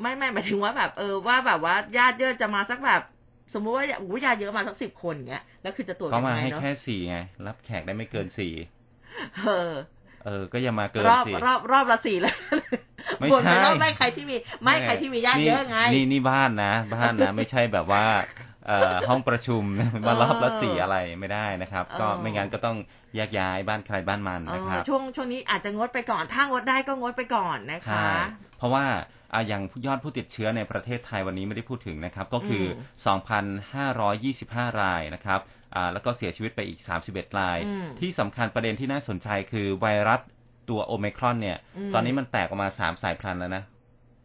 [0.01, 3.01] ไม่ไม่หมายถึงว่าแบบเออว่าแบบว่าญาติเยอะจะมาสักแบบ
[3.53, 8.53] สมมุติว่าอู้ญาติเยอะมาสักสิบคนเงี้ยแล้วคือจะตรวจเขายังมาไงให้เนาะแค่สี่ไง รับแขกได้ไม่เกินสี่
[9.45, 9.73] เออ
[10.25, 12.35] เออ ก็อย่ามาเกินรอบสิรอบรอบละสี่เลย
[13.19, 18.05] ไม่บนไปใช่รอบไม่ใครที่มี ไม่ใครที่มีญาติเยอะไง นี่นี่บ้านนะบ้านนะไม่ใช่แบบว่า
[18.67, 19.63] เอ่อห้องประชุม
[20.07, 22.77] มารอบละสี่อะไรไม่ได้นะครับ ก็เออไม่งั้นก็ต้อง
[23.15, 28.09] แยกย้ายบ้านใครบ้านมันเอนะอครับช่วงช่วงนี้อาจจะงดไปก่อนถ้างดได้ก็งดไปก่อนนะคะใช่
[28.59, 28.85] เพราะว่า
[29.33, 32.63] อะอย่างยอดผู้ติดเชื้อในประเทศไทยวันนี้ไม่ได้พูดถึงนะครับ ก็คือ
[33.87, 35.39] 2,525 รายนะครับ
[35.75, 40.21] อ่าแล้วก็เสียชีวิตไปอีก 31 รายอืมที่สำคัญประเด็นที่น่าสนใจคือไวรัส
[40.69, 43.63] ตัวโอไมครอนเนี่ยอืมตอนนี้มันแตกออกมา 3 สายพันธุ์แล้วนะ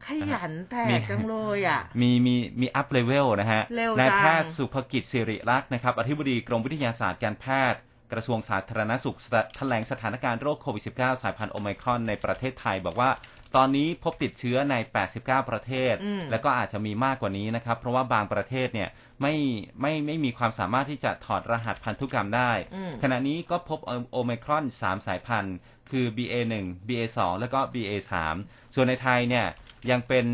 [0.06, 7.80] ขยันแตมีกจังเลยอะ มีมีมี up level นะฮะเร็วจังนายแพทย์สุภกิจสิริรักษ์นะครับ อธิบดีกรมวิทยาศาสตร์การแพทย์
[8.12, 9.16] กระทรวงสาธารณสุข
[9.56, 13.10] แถลงสถานการณ์โรคโควิด -19 สายพันธุ์โอไมครอนในประเทศไทย บอกว่า
[13.56, 14.74] ตอนนี้พบติดเชื้อใน
[15.12, 18.88] 89 ประเทศอืมแล้วก็อาจจะมีมากกว่านี้นะครับ เพราะว่าบางประเทศเนี่ย
[19.20, 19.34] ไม่
[19.80, 23.78] ไม่ไม่มีความสามารถที่จะถอดรหัสพันธุกรรมได้อืมขณะนี้ก็พบ
[24.12, 25.56] โอไมครอน 3 สายพันธุ์
[25.90, 26.54] คือ BA1
[26.88, 28.12] BA2 แล้วก็ BA3
[28.74, 29.46] ส่วนในไทยเนี่ย
[29.90, 30.26] ยังเป็น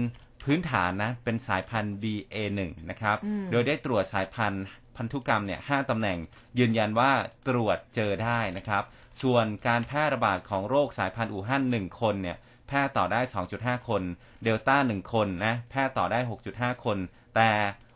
[0.44, 4.64] พื้นฐานนะ เป็นสายพันธุ์ BA1 นะครับอืมโดยได้ตรวจสายพันธุ์
[4.96, 6.18] พันธุกรรมเนี่ยห้าตำแหน่ง
[6.58, 7.10] ยืนยันว่า
[7.48, 8.82] ตรวจเจอได้นะครับ
[9.22, 12.36] ส่วนการแพร่ระบาดของโรคสายพันธุ์อู่ฮั่น1คนเนี่ย
[12.68, 13.20] แพร่ต่อได้
[13.54, 14.02] 2.5 คน
[14.44, 16.18] เดลต้า 1 คนนะ แพร่ต่อได้
[16.52, 16.98] 6.5 คน
[17.36, 17.50] แต่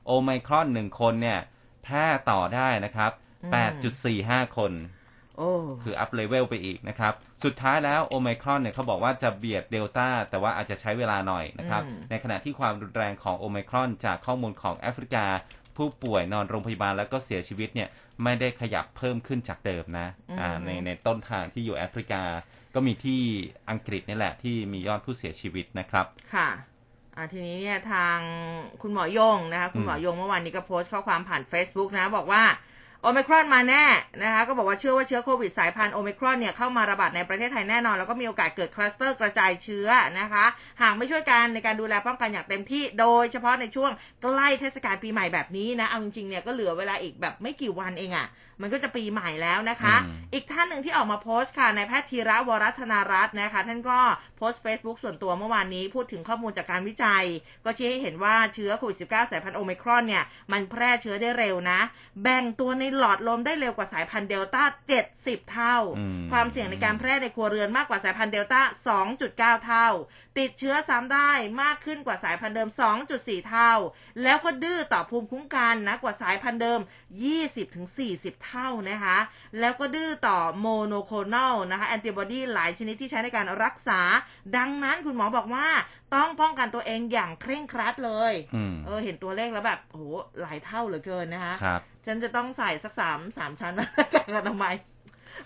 [0.07, 1.41] โอไมครอน 1 คนเนี่ย
[1.85, 3.13] แพร่ต่อได้นะครับ
[3.45, 3.53] อืม
[4.45, 4.73] 8.45 คน
[5.37, 5.51] โอ้
[5.83, 7.13] คือ up level ไปอีกนะครับ
[7.45, 15.27] สุดท้ายแล้วโอไมครอนเนี่ยเขาบอกว่าจะเบียดเดลต้าแต่ว่าอาจจะใช้เวลาหน่อยนะครับอืมในขณะที่ความรุนแรงของโอไมครอนจากข้อมูลของแอฟริกา
[15.77, 17.89] ผู้ป่วยนอนโรงพยาบาลแล้วก็เสียชีวิตเนี่ย
[18.23, 20.09] ไม่ได้ขยับเพิ่มขึ้นจากเดิมนะ
[20.41, 22.23] อ่าในในต้นทางที่อยู่แอฟริกา
[22.75, 23.21] ก็มีที่
[23.71, 26.49] อังกฤษนี่แหละที่มียอดผู้เสียชีวิตนะครับค่ะ
[27.17, 28.19] อ่าทีนี้เนี่ยทาง
[28.83, 32.43] คุณหมอยงนะคะคุณหมอยงเมื่อวานนี้ก็โพสต์ข้อความผ่าน Facebook นะบอกว่า
[33.05, 33.85] โอมิครอนมาแน่
[34.23, 39.89] นะคะก็บอกว่าเชื่อว่าเชื้อโควิดสายพันธุ์โอมิครอนเนี่ยเข้ามาระบาดในประเทศไทยแน่นอน แล้วก็มีโอกาสเกิดคลัสเตอร์กระจายเชื้อ
[40.21, 40.45] นะคะ
[40.83, 43.91] หากไม่ช่วยกันในการดูแลป้องกันอย่างเต็มที่ โดยเฉพาะในช่วง
[44.23, 48.27] ใกล้เทศกาลปีใหม่แบบนี้นะเอาจริงๆเนี่ยก็เหลือเวลาอีกแบบไม่กี่วันเองอะ่ะ
[48.61, 54.01] มันก็จะปีใหม่แล้วนะคะอืมอีกท่านหนึ่งที่ออกมาโพสต์ค่ะนายแพทย์ธีระวรัธนารัตน์นะคะ ท่านก็
[54.37, 57.25] โพสต์ Facebook ส่วนตัวเมื่อวานนี้พูดถึงข้อมูลจากการวิจัย
[57.65, 61.81] ก็ชี้ให้เห็นว่าเชื้อโควิด -19 สายพันธุ์โอมิครอนเนี่ย มันแพร่เชื้อได้เร็วนะ
[62.23, 64.65] แบ่งตัวในหลอดลมได้เร็วกว่าสายพันธุ์เดลต้า
[65.07, 68.63] 70 เท่าอืมความเสี่ยงในการแพร่ในครัวเรือนมากกว่าสายพันธุ์เดลต้า
[69.13, 69.89] 2.9 เท่า
[70.39, 71.31] ติดเชื้อซ้ำได้
[71.63, 72.69] มากขึ้นกว่าสายพันธุ์เดิม
[73.09, 73.73] 2.4 เท่า
[74.23, 76.81] แล้วก็ดื้อต่อภูมิคุ้มกันนะกว่าสายพันธุ์เดิม
[77.63, 79.19] 20-40 เท่านะคะ
[79.61, 84.01] แล้วก็ดื้อต่อโมโนโคลนอลนะคะแอนติบอดีหลายชนิดที่ใช้ในการรักษา
[84.57, 85.69] ดังนั้นคุณหมอบอกว่า
[86.15, 90.05] ต้องป้องกันตัวเองอย่างเคร่งครัดเลยอืมเออเห็นตัวเลขแล้วแบบโอ้โห
[90.41, 94.75] หลายเท่าเหลือเกินนะคะครับฉันจะต้องใส่สักสามสามชั้นหน้ากากอนามัย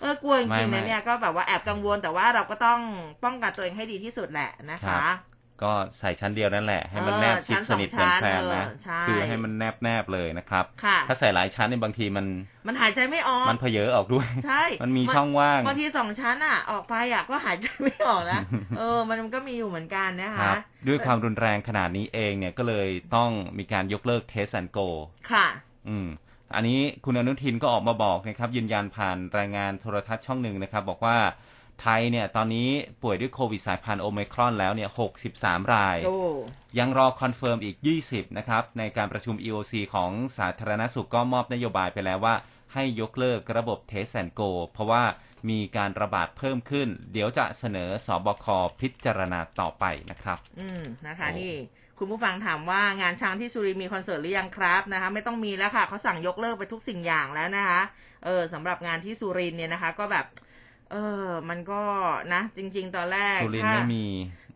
[0.01, 2.79] เออกลัวจไม่ริงๆไม่นะเนี่ยก็แบบว่าแอบกังวลแต่ว่าเราก็ต้อง
[3.23, 5.15] ป้องกันตัวเองให้ดีที่สุดแหละนะครัคะบ
[5.63, 12.25] ก็ใส่ชั้นเดียวนั่นแหละ ให้มันเออแนบชิดชั้นสนิทสองเหมือนแฟนชั้นนะเออใช่คือให้มันแนบแนบๆเลยนะครับค่ะถ้าใส่หลายชั้นเนี่ยบางทีมัน
[12.67, 18.41] มันหายใจไม่ออก มันเพเยอออกด้วย ใช่ มันมีช่องว่างบางทีสองชั้นอะ ออกไปอะก็หายใจไม่ออกนะ
[18.77, 20.55] เออมันก็มีอยู่เหมือนกันนะคคะรับ
[20.87, 24.79] ด้วยความรุนแรงขนาดนี้เองเนี่ยก็เลยต้องมีการยกเลิกเทสแอนโก
[25.31, 25.47] ค่ะ
[25.89, 26.07] อืม
[26.55, 31.17] อันนี้คุณอนุทินก็ออกมาบอกนะครับยืนยันผ่านรายงานโทรทัศน์ช่องหนึ่งนะครับ บอกว่า
[31.81, 32.69] ไทยเนี่ยตอนนี้
[33.03, 34.89] ป่วยด้วยโควิดสายพันธุ์โอไมครอนแล้วเนี่ย
[35.25, 36.17] 63 รายโอ้
[36.79, 42.35] ยังรอ confirm อีก 20 นะครับ ในการประชุม EOC ของสาธารณสุขก็มอบนโยบายไปแล้วว่า
[42.73, 45.03] ให้ยกเลิกระบบ Test and Go เพราะว่า
[45.49, 48.45] มีการระบาดเพิ่มขึ้น เดี๋ยวจะเสนอศบค
[48.79, 51.53] พิจารณาต่อไปนะครับ อืมนะคะโอ้นี่
[51.99, 57.81] คุณผู้ฟังถามว่างานช้างที่สุรินทร์มีคอนเสิร์ตหรือยังครับนะคะ ไม่ต้องมีแล้วค่ะเขาสั่งยกเลิกไปทุกสิ่งอย่างแล้วนะคะ
[58.25, 60.25] เออสำหรับงานที่สุรินทร์เนี่ยนะคะ ก็แบบ
[60.91, 61.81] เออ มันก็
[62.33, 64.05] นะ จริง ๆ ตอนแรกสุรินทร์ถ้าไม่มี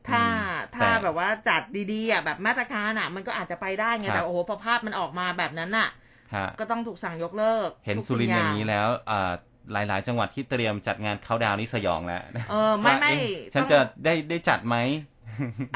[0.09, 0.35] ถ้าอืม
[0.75, 1.61] ถ้าต่แบบว่าจัด
[1.93, 5.89] ดีๆอะแบบมาตรการอะ มันก็อาจจะไปได้ไงครับแต่โอ้โหพอภาพมันออกมาแบบนั้นอะ
[6.35, 9.31] ฮะก็ต้องถูกสั่งยกเลิก เห็นทุกสุรินทร์อย่างนี้สิ่แล้วอ่า
[9.73, 14.75] หลาย ๆ จังหวัดที่เตรียมจัดงานเขาน์ดาวน์นี่สยองแล้ว เออ ไม่ว่าไม่เอ๊ะฉันต้องจะได้ได้จัดไหม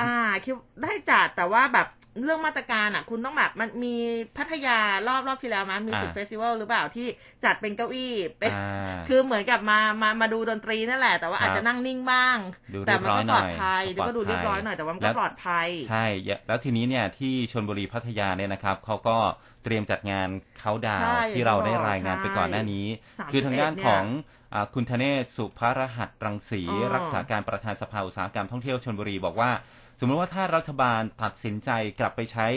[0.02, 0.14] อ่า
[0.46, 1.88] คิดได้จัดแต่ว่าแบบ
[2.24, 3.96] เรื่องมาตรการอะ คุณต้องแบบมันมี
[4.38, 7.08] พัทยารอบรอบที่แล้วมั้ยมิวสิกอ่าเฟสติวัลหรือเปล่าที่
[7.46, 12.38] จัดเป็นเก้าอี้เป็นอ่าคือเหมือนกับมามามาดูดนตรีนั่นแหละ แต่ว่าครับอาจจะนั่งนิ่งบ้าง
[12.74, 16.06] ดูแต่มัก็เรียบร้อยปลอดภัยหน่อยเดี๋ยวก็ดูปลอดภัยเรียบร้อยหน่อยแต่ว่ามันแล้ก็วปลอดภัย ใช่
[16.48, 19.18] แล้วทีนี้เนี่ยที่ชนบุรีพัทยาเนี่ยนะครับเขาก็
[19.64, 20.28] เตรียมจัดงาน
[20.60, 24.37] เขาน์ดาวน์ใช่ที่เราได้อย่างที่บอกรายงานไปใช่ก่อนหน้านี้31คือทางด้านเนี่ยของอา
[24.74, 29.52] คุณธเนศสุภรหัสรังสี อ๋อ รักษาการประธานสภาอุตสาหกรรมท่องเที่ยวชนบุรีบอกว่า
[30.00, 32.48] สมมติว่าถ้ารัฐบาลตัดสินใจกลับไปใช้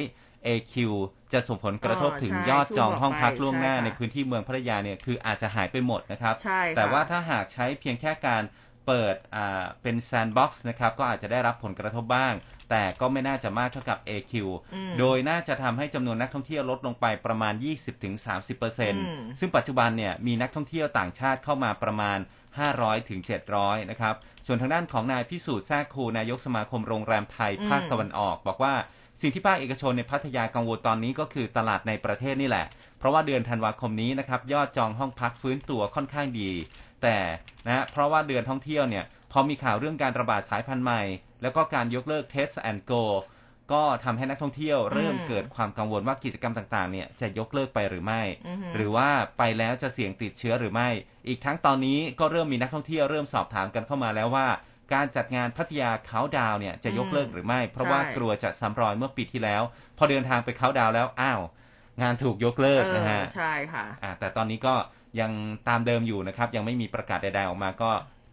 [0.46, 0.74] AQ
[1.32, 8.42] จะส่งผลกระทบอ๋อถึงใช่ยอดจองที่บอกห้องพักไปล่วงหน้าใช่ค่ะในพื้นที่เมืองพัทยาเนี่ยคืออาจจะหายไปหมดนะครับ ใช่ค่ะ แต่ว่าถ้าหากใช้เพียงแค่การ
[8.90, 12.34] เปิดอ่าเป็น sandbox นะครับก็อาจจะได้รับผลกระทบบ้าง
[12.70, 14.32] แต่ก็ไม่น่าจะมากเท่ากับ AQ
[14.74, 17.66] อืมโดยน่าจะทำให้จำนวนนักท่องเที่ยวลดลงไปประมาณม
[18.56, 22.18] 20-30%ซึ่งปัจจุบันเนี่ยมีนักท่องเที่ยวต่างชาติเข้ามาประมาณ
[23.24, 24.14] 500-700 นะครับ
[24.46, 28.74] ส่วนทางด้านของนายพิสูจน์แทรกคูนายกสมาคมโรงแรมไทยอืมภาคตะวันออก บอกว่า
[29.20, 32.66] สิ่งที่ภาคเอกชนในพัทยากังวลตอนนี้ก็คือตลาดในประเทศนี่แหละ
[32.98, 36.50] เพราะว่าเดือนธันวาคมนี้นะครับยอดจองห้องพักฟื้นตัวค่อนข้างดี
[37.02, 37.18] แต่
[37.68, 41.02] นะเพราะว่าเดือนท่องเที่ยวเนี่ยพอมีข่าวเรื่องการระบาดสายพันธุ์ใหม่
[41.42, 43.04] แล้วก็การยกเลิก Test and Go
[43.72, 49.08] ก็ทำให้นักท่องเที่ยวเริ่มอืมเกิดความกังวลว่ากิจกรรมต่างๆ เนี่ยจะยกเลิกไปหรือไม่อือฮึหรือว่า
[49.38, 50.88] ไปแล้วจะเสี่ยงติดเชื้อหรือไม่
[51.28, 54.48] อีกทั้งตอนนี้ก็เริ่มมีนักท่องเที่ยวเริ่มสอบถามกันเข้ามาแล้วว่า
[54.92, 59.62] การจัดงานพัทยาเขาน์ดาวน์เนี่ยจะยกเลิกหรือไม่ เพราะว่าใช่กลัวจะซ้ำรอยเมื่อปีที่แล้ว
[59.98, 61.40] พอเดินทางไปเขาน์ดาวน์แล้วอ้าว
[62.02, 64.74] งานถูกยกเลิกนะฮะเออใช่ค่ะอ่าแต่ตอนนี้ก็
[65.20, 65.32] ยัง
[65.68, 67.90] ตามเดิมอยู่นะครับ ยังไม่มีประกาศใดๆออกมาก็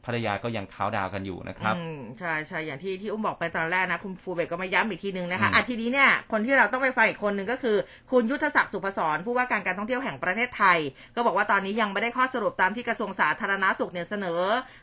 [0.10, 7.78] พัทยาก็ยังเขาน์ดาวน์กันอยู่นะครับอืมใช่ใช่อย่างที่ที่อุ้มบอกไปตอนแรกนะคุณฟูเบกก็มาย้ำอีกทีนึงนะคะอืมอะทีนี้เนี่ยคนที่เราต้องไปฟังอีกคนหนึ่งก็คือ
[8.12, 10.78] คุณยุทธศักดิ์สุพศรผู้ว่าการการท่องเที่ยวแห่งประเทศไทย
[11.16, 14.40] ก็บอกว่าตอนนี้ยังไม่ได้ข้อสรุปตามที่กระทรวงสาธารณาสุขเนี่ยเสนอ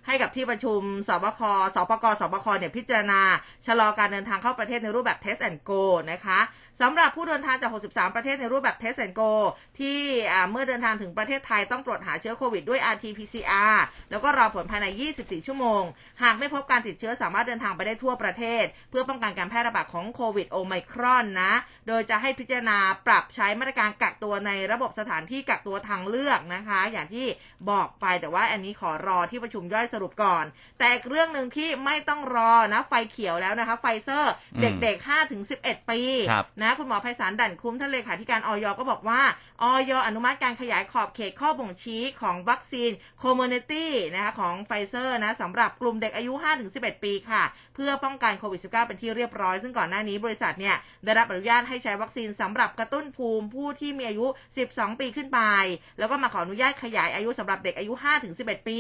[0.07, 1.41] ให้กับที่ประชุมสบค
[1.75, 3.21] สปกสบคเนี่ยพิจารณา
[3.67, 6.41] ชะลอการเดินทางเข้าประเทศในรูปแบบ Test and Go นะคะ
[6.81, 9.33] สำหรับผู้เดินทางจาก 63 ประเทศในรูปแบบ Test and Go
[9.81, 9.99] ที่
[10.51, 13.77] เมื่อเดินทางถึงประเทศไทยต้องตรวจหาเชื้อโควิดด้วย RT-PCR
[14.11, 15.83] แล้วก็รอผลภายใน 24 ชั่วโมง
[16.23, 21.53] หากไม่พบการติดเชื้อสามารถเดินทางไปได้ทั่วประเทศ เพื่อป้องกันการแพร่ระบาดของโควิดโอไมครอนนะ
[21.89, 27.27] โดยจะให้พิจารณาปรับใช้มาตรการกักตัวในระบบสถานที่กักตัวทางเลือกนะคะ อย่างที่
[27.71, 30.45] บอกไปแต่ว่าอันนี้ขอรอที่ประชุมย่อยสรุปก่อน
[30.79, 35.09] แต่อีกเรื่องหนึ่งที่ไม่ต้องรอนะไฟเขียวแล้วนะคะไฟเซอร์เด็กๆ
[35.45, 36.01] 5-11 ปี
[36.33, 39.21] ครับนะคุณหมอไพศาลดั่นคุ้มท่านเลขาธิการออยก็บอกว่า
[39.63, 46.33] อยอนุมัติการขยายขอบเขตข้อบ่งชี้ของวัคซีน Comirnaty นะคะของไฟเซอร์นะสำหรับกลุ่มเด็กอายุ
[46.69, 47.43] 5-11 ปีค่ะ
[47.75, 54.27] เพื่อป้องกันโควิด -19 เป็นที่เรียบร้อย ซึ่งก่อนหน้านี้บริษัทเนี่ยได้รับอนุญาตให้ใช้วัคซีนสำหรับกระตุ้นภูมิผู้ที่มีอายุ
[54.65, 55.41] 12 ปีขึ้นไป
[55.99, 57.93] แล้วก็มาขออนุญาตขยายอายุสำหรับเด็กอายุ
[58.31, 58.79] 5-11 ปี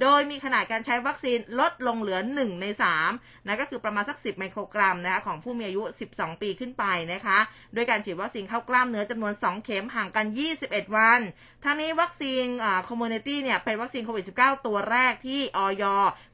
[0.00, 2.66] โดยมีขนาดการใช้วัคซีนลดลงเหลือ 1 ใน
[3.08, 5.82] 3นะก็คือประมาณสัก 10 ไมโครกรัมนะคะของผู้มีอายุ
[6.12, 7.40] 12 ปีขึ้นไปนะคะนะคะ
[7.76, 10.26] ด้วยการฉีดวัคซีนเข้ากล้ามเนื้อจำนวน 2 เข็มห่างกัน
[10.60, 11.20] 21 วัน
[11.64, 12.44] ทั้งนี้วัคซีน
[12.88, 15.84] Comirnaty เนี่ยเป็นวัคซีนโควิด -19 ตัวแรกที่อย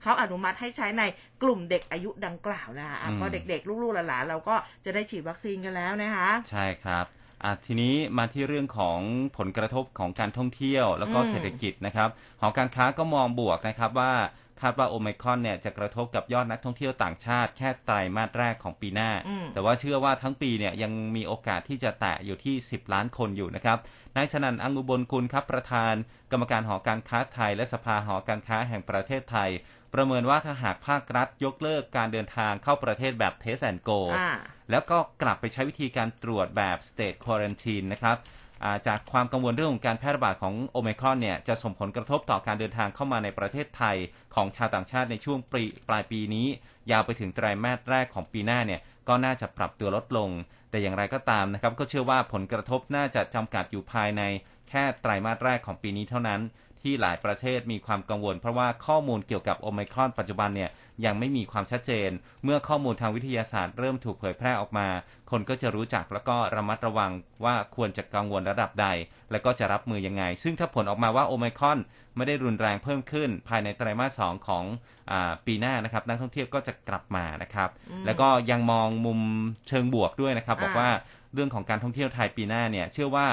[0.02, 1.02] เขาอนุมัติให้ใช้ใน
[1.42, 7.06] กลุ่มเด็กอายุดังกล่าวนะคะอะอืมก็เด็กๆ ลูกๆหลานๆเราก็จะได้ฉีดวัคซีนกันแล้วนะคะ ใช่ครับ
[7.44, 8.98] อะทีนี้มาที่เรื่องของ
[9.38, 12.08] ผลกระทบของการท่องเที่ยวแล้วก็อืม เศรษฐกิจนะครับ
[12.40, 14.12] หอการค้าก็มองบวกนะครับว่า
[14.60, 23.78] คาดว่าโอไมครอนเนี่ยจะกระทบกับยอดนักท่องเที่ยวต่างชาติแค่ไตรมาสแรกของปีหน้า อืม แต่ว่าเชื่อว่าทั้งปีเนี่ยยังมีโอกาสที่จะแตะอยู่ที่ 10 ล้านคนอยู่นะครับ
[24.16, 25.94] นายสนันอังอุบลกุลครับประธาน
[26.32, 29.50] กรรมการหอการค้าไทย และสภาหอการค้าแห่งประเทศไทย
[29.94, 34.30] ประเมินว่าถ้าหากภาครัฐยกเลิกการเดินทางเข้าประเทศแบบเทสแอนโกอ่า
[34.70, 38.16] แล้วก็กลับไปใช้วิธีการตรวจแบบ state quarantine นะครับ
[38.64, 43.96] อ่าจากความกังวลเรื่องของการแพร่ระบาดของโอ i ครอนเนี่ยจะส่งผลกระทบต่อการเดินทางเข้ามาในประเทศไทย
[44.34, 46.46] ของชาวต่างชาติในช่วงปลีปลายปีนี้
[46.90, 50.30] ยาวไปถึงไตรมาสแรกของปีหน้าเนี่ยก็น่าจะปรับตัวลดลง
[50.70, 54.22] แต่อย่างไรก็ตามนะครับก็เชื่อว่าผลกระทบน่าจะจำกัดอยู่ภายใน
[54.68, 56.40] แค่ไตรมาสแรกของปีนี้เท่านั้น
[56.82, 60.70] ที่หลายประเทศมีความกังวล เพราะว่าข้อมูลเกี่ยวกับโอไมครอนปัจจุบันเนี่ย
[61.04, 62.10] ยังไม่มีความชัดเจน
[62.44, 64.88] เมื่อข้อมูลทางวิทยาศาสตร์เริ่มถูกเผยแพร่ออกมา
[65.30, 67.10] คนก็จะรู้จักแล้วก็ระมัดระวัง
[67.44, 68.86] ว่าควรจะกังวลระดับใด
[69.30, 71.78] และก็จะรับมือยังไง ซึ่งถ้าผลออกมาว่าโอไมครอน
[72.16, 74.64] ไม่ได้รุนแรงเพิ่มขึ้น ภายในไตรมาสสองของ
[75.10, 79.20] อาปีหน้านะครับนักท่องเที่ยวก็จะกลับมานะครับอืมแล้วก็ยังมองมุม
[79.68, 80.90] เชิงบวกด้วยนะครับ บอกอ่าว่า
[81.34, 83.26] เรื่องของการท่องเที่ยวไทยปีหน้าเนี่ยเชื่อว่า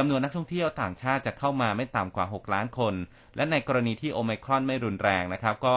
[0.00, 2.94] จำนวนนักท่องเที่ยวต่างชาติจะเข้ามาไม่ต่ำกว่า 6 ล้านคน
[3.36, 5.76] และในกรณีที่โอไมครอนไม่รุนแรงนะครับ ก็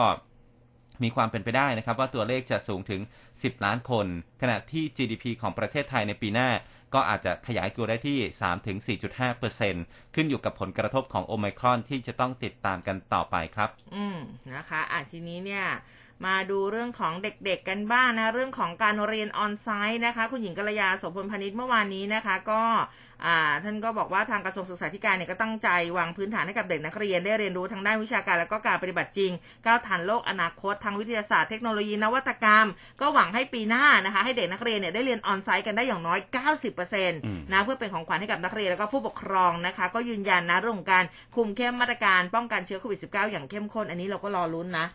[1.02, 3.00] มีความเป็นไปได้นะครับ ว่าตัวเลขจะสูงถึง
[3.32, 4.06] 10 ล้านคน
[4.42, 6.50] ขณะที่ GDP ของประเทศไทยในปีหน้า
[6.94, 8.18] ก็อาจจะขยายตัวได้ที่
[8.98, 14.18] 3-4.5%ขึ้นอยู่กับผลกระทบของโอไมครอนที่จะต้องติดตามกันต่อไปครับ อืม
[14.54, 15.66] นะคะอะทีนี้เนี่ย
[16.26, 22.62] มาดูเรื่องของเด็กๆกันบ้างนะ เรื่องของการเรียนออนไซต์นะคะ คุณหญิงกัลยาโสพลพนิชเมื่อวานนี้นะคะ ก็
[23.64, 29.32] ท่านก็บอกว่าทางกระทรวงศึกษาธิการเนี่ยก็ตั้งใจวางพื้นฐานให้กับเด็กนักเรียนได้เรียนรู้ทั้งด้านวิชาการและก็การปฏิบัติจริง
[29.66, 32.66] ก้าวทันโลกอนาคตทางวิทยาศาสตร์เทคโนโลยีนวัตกรรม
[33.00, 36.18] ก็หวังให้ปีหน้านะคะ ให้เด็กนักเรียนเนี่ยได้เรียนออนไซต์กันได้อย่างน้อย
[36.62, 41.04] 90%นอืมะเพื่อเป็นของขวัญให้กับนักเรียนแล้วก็ผู้ปกครองนะคะ ก็ยืนยันนะเรื่องของการ
[41.36, 44.86] คุมเข้มมาตรการป้องกันเชื้อโควิด -19 อย่างเข้มข้นอันนี้เราก็รอลุ้นนะ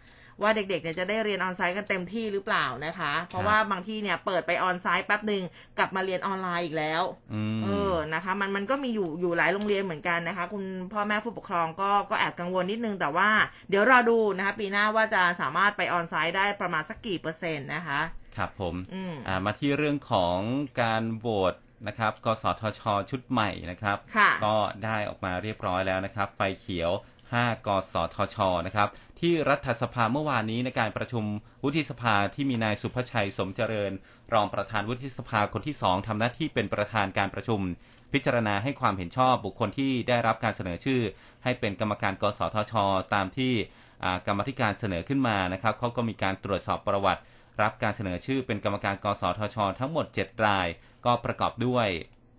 [0.42, 5.44] ว่าเด็กๆเนี่ยจะได้เรียนออนไซต์กันเต็มที่หรือเปล่านะคะ เพราะว่าบางที่เนี่ยเปิดไปออนไซต์แป๊บหนึ่ง
[5.78, 13.30] กลับมาเรียนออนไลน์อีกแล้วอืมเออนะคะ มันมันก็มีอยู่อยู่หลายโรงเรียนเหมือนกันนะคะ คุณพ่อแม่ผู้ปกครองก็ก็แอบกังวลนิดนึงแต่ว่า
[13.70, 18.02] เดี๋ยวรอดูนะคะ ปีหน้าว่าจะสามารถไปออนไซต์ได้ประมาณสักกี่เปอร์เซ็นต์นะคะ
[18.38, 20.38] ครับผมอืมอ่ามาที่เรื่องของ
[20.82, 21.54] การโหวต
[21.88, 26.92] นะครับ กสทช ชุดใหม่นะครับค่ะก็ได้ออกมาเรียบร้อยแล้วนะครับ ไฟเขียว
[27.36, 31.24] 5 กสทช นะครับ ที่รัฐสภาเมื่อวานนี้ในการประชุม
[31.64, 33.92] วุฒิสภาที่มีนายสุภชัยสมเจริญ
[34.34, 37.60] รองประธานวุฒิสภาคนที่สองทำหน้าที่เป็นประธานการประชุม
[38.14, 41.02] พิจารณาให้ความเห็นชอบบุคคลที่ได้รับการเสนอชื่อ
[41.44, 42.74] ให้เป็นกรรมการกสทช
[43.14, 43.54] ตามที่
[44.28, 47.22] กรรมธิการเสนอขึ้นมานะครับเขาก็มีการตรวจสอบประวัติ
[47.62, 50.68] รับการเสนอชื่อเป็นกรรมการกสทช ทั้งหมด 7 ราย
[51.06, 51.88] ก็ประกอบด้วย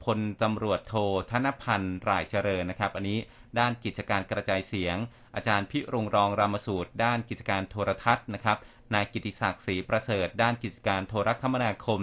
[0.04, 0.94] พลตำรวจโท
[1.30, 3.18] ธนพันธ์รายเจริญนะครับ อันนี้
[3.58, 4.96] ด้านกิจการกระจายเสียง
[5.34, 8.58] อาจารย์พิรงรองรามสูตร ด้านกิจการโทรทัศน์นะครับ
[8.94, 12.00] นายกิติศักดิ์ศรีประเสริฐ ด้านกิจการโทรคมนาคม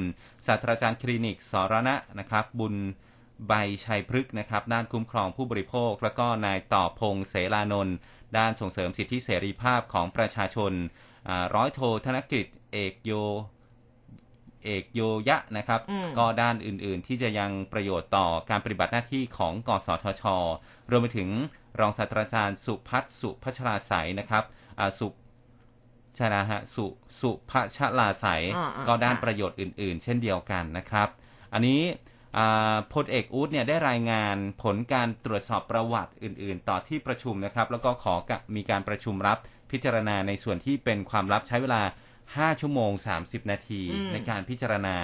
[0.48, 2.76] ศาสตราจารย์คลินิกสรณะนะครับ บุญ
[3.48, 3.54] ใบ
[3.86, 7.96] ชัยพฤกษ์นะครับ ด้านคุ้มครองผู้บริโภค แล้วก็นายต่อพงเสรานนท์
[8.38, 10.74] ด้านส่งเสริมสิทธิเสรีภาพของประชาชน
[11.56, 13.12] ร้อยโทธนกฤษเอกโย
[14.66, 20.24] เอกโยยะนะครับอืมก็ด้านอื่นๆ ที่จะยังประโยชน์ต่อการปฏิบัติหน้าที่ของกสทช
[20.90, 21.30] รวมไปถึง
[21.80, 24.44] รองศาสตราจารย์สุพัฒน์สุพัชราใสยนะครับ
[24.80, 25.08] อ่าสุ
[26.20, 26.86] ชนะฮะสุ
[27.20, 31.08] สุพัชราใสยอ่าๆก็ด้านค่ะประโยชน์อื่น ๆ เช่นเดียวกันนะครับ
[31.54, 31.82] อันนี้
[32.38, 39.38] อ่าพลเอกอู๊ดเนี่ยได้รายงานผลการตรวจสอบประวัติอื่น ๆ ต่อที่ประชุมนะครับ แล้วก็ขอกะมีการประชุมรับ
[39.72, 41.82] พิจารณาในส่วนที่เป็นความลับใช้เวลา
[42.34, 44.98] 5 ชั่วโมง 30 นาทีอืมในการพิจารณา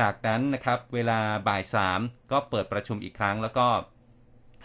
[0.00, 2.00] จากนั้นนะครับเวลาบ่ายสาม
[2.32, 3.66] ก็เปิดประชุมอีกครั้ง แล้วก็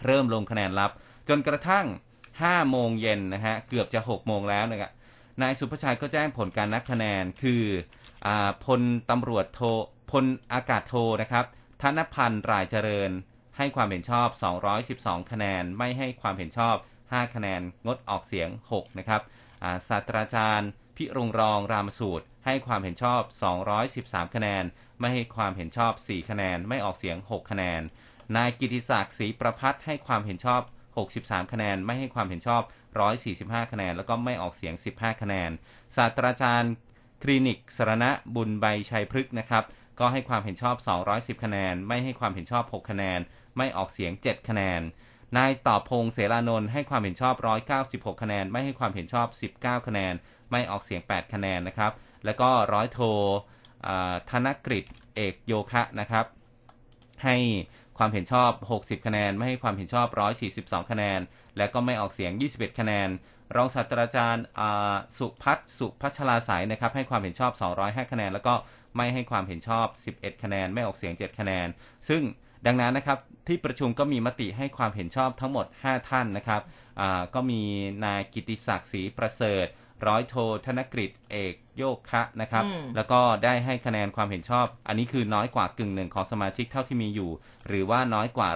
[0.06, 0.90] เริ่มลงคะแนนลับ
[1.28, 1.86] จนกระทั่ง
[2.32, 4.90] 5 โมงเย็นนะฮะเกือบจะ 6 โมงแล้วนะครับ
[5.42, 7.62] นายสุภชัยก็แจ้งผลการนับคะแนนคือ
[8.26, 9.60] อาพลตำรวจโท
[10.10, 11.44] พลอากาศโทนะครับ
[11.82, 13.10] ธนพันธ์รายเจริญ
[13.56, 14.28] ให้ความเห็นชอบ
[15.18, 19.22] 212 คะแนน ไม่ให้ความเห็นชอบ 5 คะแนน งดออกเสียง 6 นะครับ
[19.62, 20.68] อ่าศาสตราจารย์
[20.98, 23.22] พิรงรองรามสูตร ให้ความเห็นชอบ
[23.78, 24.64] 213 คะแนน
[25.00, 27.80] ไม่ให้ความเห็นชอบ 4 คะแนน ไม่ออกเสียง 6 คะแนน
[28.36, 30.62] นายกิติศักดิ์ศรีประพัฒน์ให้ความเห็นชอบ
[31.06, 32.62] 63 คะแนน ไม่ให้ความเห็นชอบ
[33.16, 35.50] 145 คะแนน แล้วก็ไม่ออกเสียง 15 คะแนน
[35.96, 36.72] ศาสตราจารย์
[37.22, 39.64] คลินิกสรณะบุญใบชัยพฤกษ์นะครับ
[40.00, 40.76] ก็ให้ความเห็นชอบ
[41.36, 43.20] 210 คะแนน ไม่ให้ความเห็นชอบ 6 คะแนน
[43.56, 44.80] ไม่ออกเสียง 7 คะแนน
[45.36, 47.34] นายต่อพงเสรานนท์ให้ความเห็นชอบ
[47.78, 49.26] 196 คะแนน ไม่ให้ความเห็นชอบ
[49.60, 50.14] 19 คะแนน
[50.50, 51.92] ไม่ออกเสียง 8 คะแนนนะครับ
[52.24, 53.00] แล้วก็ร้อยโท
[54.30, 54.84] ธนกฤษ
[55.16, 56.26] เอกโยคะนะครับ
[57.24, 57.36] ให้
[57.98, 60.06] ความเห็นชอบ 60 คะแนน ไม่ให้ความเห็นชอบ
[60.84, 61.20] 142 คะแนน
[61.56, 63.08] และก็ไม่ออกเสียง 21 คะแนน
[63.56, 64.44] รองศาสตราจารย์
[65.18, 67.52] สุพัฒสุพัชลาสายนะครับ ให้ความเห็นชอบ
[68.06, 68.54] 205 คะแนน แล้วก็
[68.96, 69.86] ไม่ให้ความเห็นชอบ
[70.18, 71.68] 11 คะแนน ไม่ออกเสียง 7 คะแนน
[72.08, 72.22] ซึ่ง
[72.66, 76.62] ดังนั้นนะครับที่ประชุมก็มีมติให้ความเห็นชอบทั้งหมด 5 ท่านนะครับ
[77.00, 77.62] อ่าก็มี
[78.04, 79.66] นายกิติศักดิ์ศรีประเสริฐ
[80.06, 80.34] ร้อยโท
[80.66, 87.30] ธนกฤษเอกโยคะนะครับอืมแล้วก็ได้ให้คะแนนความเห็นชอบ อันนี้คือน้อยกว่ากึ่งหนึ่งของสมาชิกเท่าที่มีอยู่
[87.68, 88.48] หรือว่าน้อยกว่า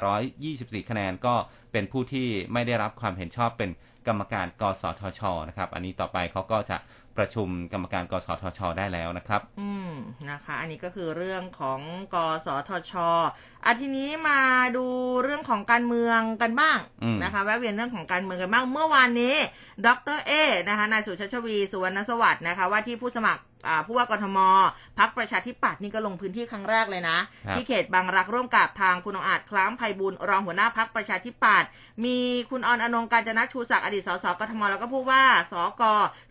[0.43, 1.35] 124 คะแนนก็
[1.73, 3.71] เป็นผู้ที่ไม่ได้รับความเห็นชอบเป็น
[4.07, 6.77] กรรมการกสทชนะครับ อันนี้ต่อไปเขาก็จะ
[7.17, 9.93] ประชุมกรรมการกสทช ได้แล้วนะครับ อืม
[10.31, 11.81] นะคะ อันนี้ก็คือเรื่องของ
[12.15, 12.95] กสทช
[13.65, 14.39] อะทีนี้มา
[14.77, 14.85] ดู
[15.23, 19.35] เรื่องของการเมืองกันบ้างอืมนะคะแวะเวียนเรื่องของการเมืองกันบ้าง เมื่อวานนี้
[19.87, 20.33] ดรเอ
[20.69, 24.39] นะคะนายสุชาชวีสุวรรณสวัสดิ์นะคะว่าที่ผู้สมัครอ่าผู้ว่ากทม
[24.99, 31.69] พักประชาธิปัตย์นี่ก็ลงพื้นที่ครั้งแรกเลยนะครับที่เขตบางรักร่วมกับทางคุณองอาจคล้ามไพบูลย์รองหัวหน้าพักประชาธิปัตย์
[32.05, 32.19] มี
[32.51, 35.83] คุณออนอนงการจนะชูศักดิ์อดีตสสกทมแล้วก็ผู้ว่าสก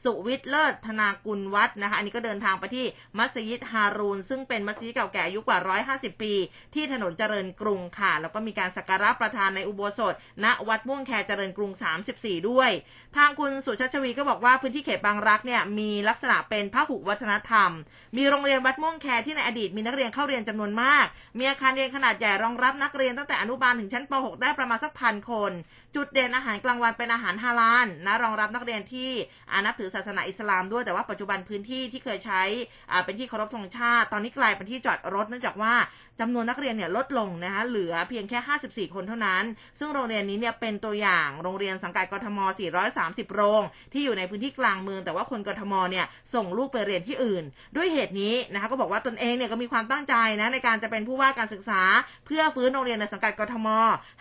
[0.03, 2.85] สุวิทย์เลิศธนากุลวัฒน์นะคะอันนี้ก็เดินทางไปที่
[3.17, 5.59] มัสยิดฮารูนซึ่งเป็นมัสยิดเก่าแก่อายุกว่า
[5.97, 6.33] 150 ปี
[6.75, 11.71] ที่ถนนเจริญกรุงค่ะ แล้วก็มีการสักการะประธานในอุโบสถ ณ วัดม่วงแคเจริญกรุง
[12.12, 12.71] 34 ด้วย
[13.17, 17.71] ทางคุณสุชาชวีก็บอกว่าพื้นที่เขตบางรักเนี่ยมีลักษณะเป็นพหุวัฒนธรรม
[18.17, 21.05] มีโรงเรียนวัดม่วงแคที่ในอดีตมีนักเรียนเข้าเรียนจำนวนมาก
[21.38, 25.51] มีอาคารเรียนขนาดใหญ่รองรับนักเรียนตั้งแต่อนุบาลถึงชั้นป .6 ได้ประมาณสักพันคน
[25.95, 29.12] จุดเด่นอาหารกลางวันเป็นอาหารฮาลาลนะรองรับนักเรียนที่
[29.51, 32.43] อานับถือศาสนาอิสลามด้วยแต่ว่าปัจจุบันพื้นที่ที่เคยใช้
[32.91, 35.73] อ่าเป็นที่เคารพธงชาติ ตอนนี้กลายเป็นที่จอดรถเนื่องจากว่า
[36.21, 39.43] จำนวนนักเรียนเนี่ยลดลงนะคะเหลือเพียงแค่ 54 คนเท่านั้น
[39.79, 42.39] ซึ่งโรงเรียนนี้เนี่ยเป็นตัวอย่างโรงเรียนสังกัดกทม
[42.88, 43.62] 430 โรง
[43.93, 47.43] ที่อยู่ในพื้นที่กลางเมือง แต่ว่าคนกทมเนี่ยส่งลูกไปเรียนที่อื่น
[47.75, 51.81] ด้วยเหตุนี้นะคะก็บอกว่าตนเองเนี่ยก็มีความตั้งใจนะในการจะเป็นผู้ว่าการศึกษา
[52.25, 53.67] เพื่อฟื้นโรงเรียนในสังกัดกทม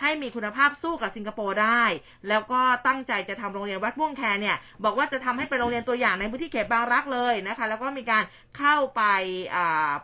[0.01, 1.83] ให้มีคุณภาพสู้กับสิงคโปร์ได้
[2.29, 8.23] แล้วก็ตั้งใจจะทำโรงเรียนวัดม่วงแคเนี่ยบอกว่าจะทำให้เป็นโรงเรียนตัวอย่างในพื้นที่เขตบางรักเลยนะคะแล้วก็มีการ
[8.59, 9.03] เข้าไป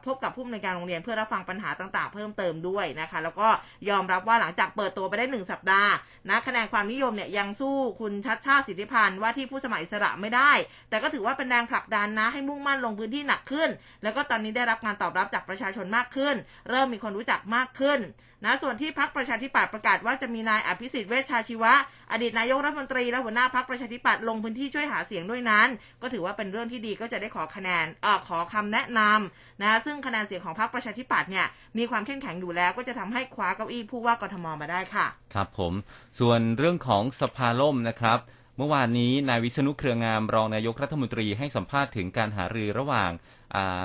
[0.06, 3.49] พบกับผู้อำนวยการโรงเรียนเพื่อรับฟังปัญหาต่างๆ เพิ่มเติมด้วยนะคะ แล้วก็
[3.88, 5.92] ยอมรับว่าหลังจากเปิดตัวไปได้หนึ่งสัปดาห์
[6.31, 10.53] นะคะแนนความนิยมเนี่ยยังสู้คุณชัดชาติสิทธิพันธ์ว่าที่ผู้สมัครอิสระไม่ได้
[10.88, 13.70] แต่ก็ถือว่าเป็นแรงผลักดันนะให้มุ่งมั่นลงพื้นที่หนักขึ้น
[14.03, 16.35] แล้วก็ตอนนี้ได้รับการตอบรับจากประชาชนมากขึ้น
[16.70, 18.01] เริ่มมีคนรู้จักมากขึ้น
[18.46, 21.72] นะส่วนที่พักประชาธิปัตย์ประกาศว่าจะมีนายอภิสิทธิ์เวชชาชีวะ
[22.12, 25.68] อดีตนายกรัฐมนตรีและหัวหน้าพักประชาธิปัตย์ลงพื้นที่ช่วยหาเสียงด้วยนั้น
[26.02, 31.46] ก็ถือว่าเป็นเรื่องที่ดีก็จะได้ขอคะแนนเอ่อขอคำแนะนำนะซึ่งคะแนนเสียงของพรรคประชาธิปัตย์เนี่ย
[31.78, 35.72] มีความเข้มแข็งอยู่แล้ว ก็จะทำให้คว้าเก้าอี้ผู้ว่ากทมมาได้ค่ะ ครับผม
[36.18, 38.20] ส่วนเรื่องของสภาล่มนะครับ
[38.59, 43.11] เมื่อวานนี้นายวิษณุเครืองามรองนายกรัฐมนตรีให้สัมภาษณ์ถึงการหารือระหว่าง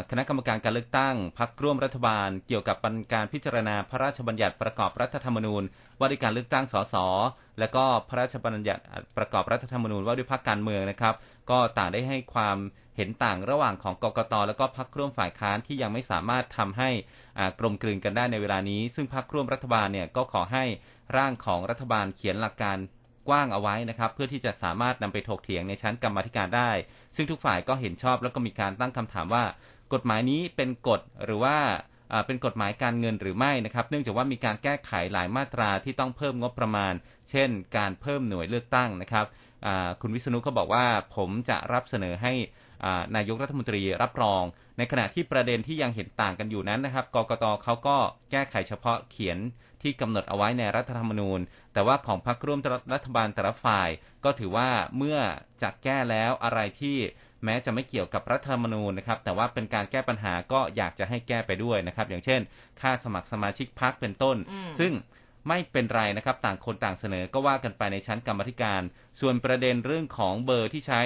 [0.09, 2.77] คณะกรรมการการเลือกตั้งพักร่วมรัฐบาล เกี่ยวกับ
[3.13, 5.63] การพิจารณาพระราชบัญญัติประกอบรัฐธรรมนูญ
[5.99, 6.95] ว่าด้วยการเลือกตั้งสส
[7.59, 8.81] และก็พระราชบัญญัติ
[9.17, 11.15] ประกอบรัฐธรรมนูญว่าด้วยพรรคการเมืองนะครับ
[11.49, 12.57] ก็ต่างได้ให้ความ
[12.97, 16.89] เห็นต่างระหว่างของกกตและก็พรรคร่วมฝ่ายค้านที่ยังไม่สามารถทำให้
[17.59, 20.63] กลมกลืนกันได้ในเวลานี้ ซึ่งพรรคร่วมรัฐบาลเนี่ยก็ขอให้
[21.17, 22.77] ร่างของรัฐบาลเขียนหลักการ
[23.27, 26.71] กว้างเอาไว้นะครับ เพื่อที่จะสามารถนำไปถกเถียงในชั้นกรรมธิการได้
[27.15, 29.43] ซึ่งทุกฝ่ายก็เห็นชอบแล้วก็มีการตั้งคำถามว่า
[29.93, 31.57] กฎหมายนี้เป็นกฎหรือว่า
[32.25, 36.93] เป็นกฎหมายการเงินหรือไม่นะครับ เนื่องจากว่ามีการแก้ไขหลายมาตราที่ต้องเพิ่มงบประมาณ
[37.31, 39.25] เช่น การเพิ่มหน่วยเลือกตั้งนะครับ
[40.01, 42.33] คุณวิษณุก็บอกว่าผมจะรับเสนอให้
[43.15, 44.43] นายกรัฐมนตรีรับรอง
[44.77, 47.97] ในขณะที่ประเด็นที่ยังเห็นต่างกันอยู่นั้นนะครับ กกตเขาก็
[48.31, 49.37] แก้ไขเฉพาะเขียน
[49.81, 51.39] ที่กำหนดเอาไว้ในรัฐธรรมนูญ
[51.73, 52.59] แต่ว่าของพรรคร่วม
[52.93, 53.89] รัฐบาลแต่ละฝ่าย
[54.23, 55.17] ก็ถือว่าเมื่อ
[55.61, 56.97] จะแก้แล้วอะไรที่
[57.43, 62.41] แม้จะไม่เกี่ยวกับรัฐธรรมนูญนะครับ แต่ว่าเป็นการแก้ปัญหาก็อยากจะให้แก้ไปด้วยนะครับ อย่างเช่น
[62.81, 64.93] ค่าสมัครสมาชิกพรรคเป็นต้นอืมซึ่ง
[65.47, 68.81] ไม่เป็นไรนะครับ ต่างคนต่างเสนอก็ว่ากันไปในชั้นกรรมาธิการ
[69.19, 71.01] ส่วนประเด็นเรื่องของเบอร์ที่ใช้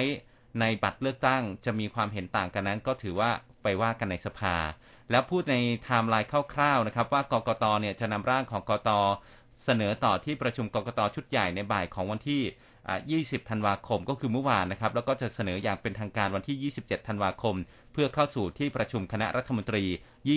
[0.60, 3.30] ในบัตรเลือกตั้งจะมีความเห็นต่างกันนั้น ก็ถือว่า
[3.62, 4.54] ไปว่ากันในสภา
[5.10, 8.90] แล้วพูดในไทม์ไลน์คร่าวๆนะครับว่ากกตเนี่ยจะนำร่างของกกต
[9.64, 17.54] เสนอต่อที่ประชุมกกตชุดใหญ่ในบ่ายของวันที่ 20 ธันวาคมก็คือเมื่อวานนะครับ แล้วก็จะเสนออย่างเป็นทางการวันที่ 27 ธันวาคม
[17.92, 19.84] เพื่อเข้าสู่ที่ประชุมคณะรัฐมนตรี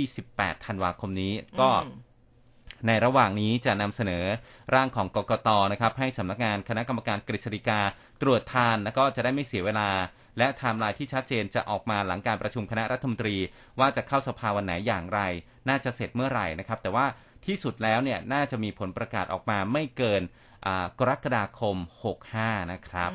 [0.07, 1.70] 28 ธันวาคมนี้ ก็
[2.88, 4.25] ในระหว่างนี้จะนำเสนอ
[4.73, 7.82] ร่างของกกตนะครับให้สำนักงานคณะกรรมการกฤษฎีกา
[8.21, 9.89] ตรวจทานแล้วก็จะได้ไม่เสียเวลา
[10.38, 13.36] และไทม์ไลน์ที่ชัดเจนจะออกมาหลังการประชุมคณะรัฐมนตรี
[13.80, 15.19] ว่าจะเข้าสภาวันไหนอย่างไร
[15.69, 17.05] น่าจะเสร็จเมื่อไหร่นะครับ แต่ว่า
[17.45, 20.21] ที่สุดแล้วเนี่ยน่าจะมีผลประกาศออกมาไม่เกิน
[20.99, 21.75] กรกฎาคม
[22.23, 23.11] 65 นะครับ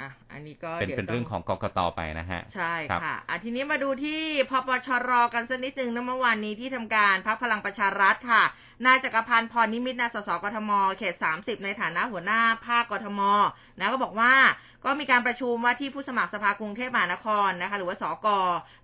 [0.00, 4.20] อะอันนี้ก็เป็นเป็นเรื่องของกกตไปนะฮะ ใช่ค่ะอะทีนี้มาดูที่
[4.50, 8.42] พปชรกันสักนิดนึงนะเมื่อวานนี้ที่ทำการพักพลังประชารัฐค่ะ
[8.86, 13.20] นายจักรพันธ์พรนิมิตนาสสกทม เขต 30 ในฐานะหัวหน้าภาคกทม
[13.78, 14.32] นะก็บอกว่า
[14.84, 18.26] ก็มีการประชุมว่าที่ผู้สมัครสภากรุงเทพมหานครนะคะ หรือว่าสก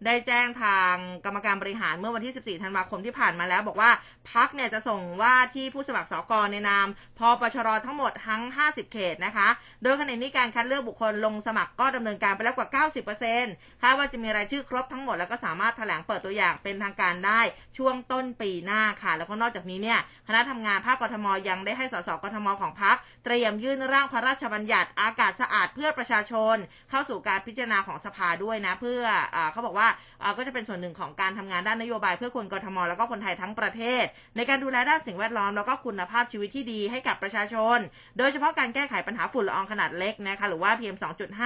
[0.07, 0.95] ได้แจ้งทาง
[1.25, 3.91] กรรมการบริหารเมื่อวันที่ 14 ธันวาคมที่ผ่านมาแล้ว บอกว่า
[4.33, 6.87] พักเนี่ยจะส่งว่าที่ผู้สมัครสกในนาม
[7.19, 9.49] พปชรทั้งหมดทั้ง 50 เขตนะคะ
[9.83, 12.87] โดยขณะนี้การคัดเลือกบุคคลลงสมัครก็ดำเนินการไปแล้วกว่า
[13.35, 17.41] 90%คาดว่าจะมีรายชื่อครบทั้งหมดแล้วก็สามารถแถลงเปิดตัวอย่างเป็นทางการได้
[17.79, 26.57] ช่วงต้นปีหน้าค่ะ แล้วก็นอกจากนี้เนี่ยคณะทำงานภาคกทมยังได้ให้สสกทมของพักเตรียมยื่นร่างพระราชบัญญัติอากาศสะอาดเพื่อประชาชน
[26.91, 29.03] เข้าสู่การพิจารณาของสภาด้วยนะ เพื่อ
[29.37, 29.89] อเขาบอกว่า
[30.37, 34.05] ก็จะเป็นส่วนหนึ่งของการทำงานด้านนโยบายเพื่อคนกรทม แล้วก็คนไทยทั้งประเทศ
[34.37, 37.79] ในการดูแลด้านสิ่งแวดล้อมแล้วก็คุณภาพชีวิตที่ดีให้กับประชาชน
[38.19, 40.97] โดยเฉพาะการแก้ไขปัญหาฝุ่นละอองขนาดเล็กนะคะหรือว่า PM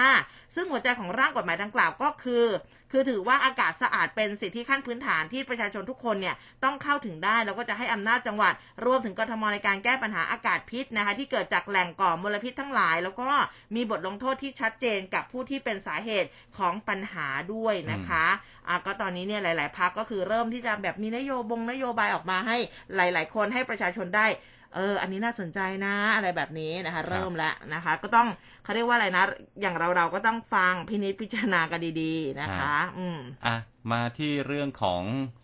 [0.03, 2.47] 2.5 ซึ่งหัวใจของร่างกฎหมายดังกล่าวก็คือ
[2.93, 8.55] คือถือว่าอากาศสะอาดเป็นสิทธิขั้นพื้นฐานที่ประชาชนทุกคนเนี่ยต้องเข้าถึงได้แล้วก็จะให้อำนาจจังหวัด
[8.85, 13.29] รวมถึงกรทมในการแก้ปัญหาอากาศพิษนะคะที่เกิดจากแหล่งก่อมลพิษทั้งหลาย แล้วก็
[13.75, 18.27] มีบทลงโทษที่ชัดเจนกับผู้ที่เป็นสาเหตุของปัญหาด้วยนะคะ
[18.71, 22.57] อะก็ตอนนี้เนี่ยหลาย ๆพักก็คือเริ่มที่จะแบบมีนโยบงนโยบายออกมาให้
[22.97, 24.27] หลาย ๆ คนให้ประชาชนได้
[24.75, 28.29] เออ อันนี้น่าสนใจนะ อะไรแบบนี้นะคะ เริ่มแล้วนะคะ ก็ต้อง
[28.65, 29.25] เขาเรียกว่าอะไรนะ
[29.61, 33.57] อย่างเราเราก็ต้องฟังพินิจพิจารณากันดีๆนะคะ อืมอะ
[33.93, 35.03] มาที่เรื่องของ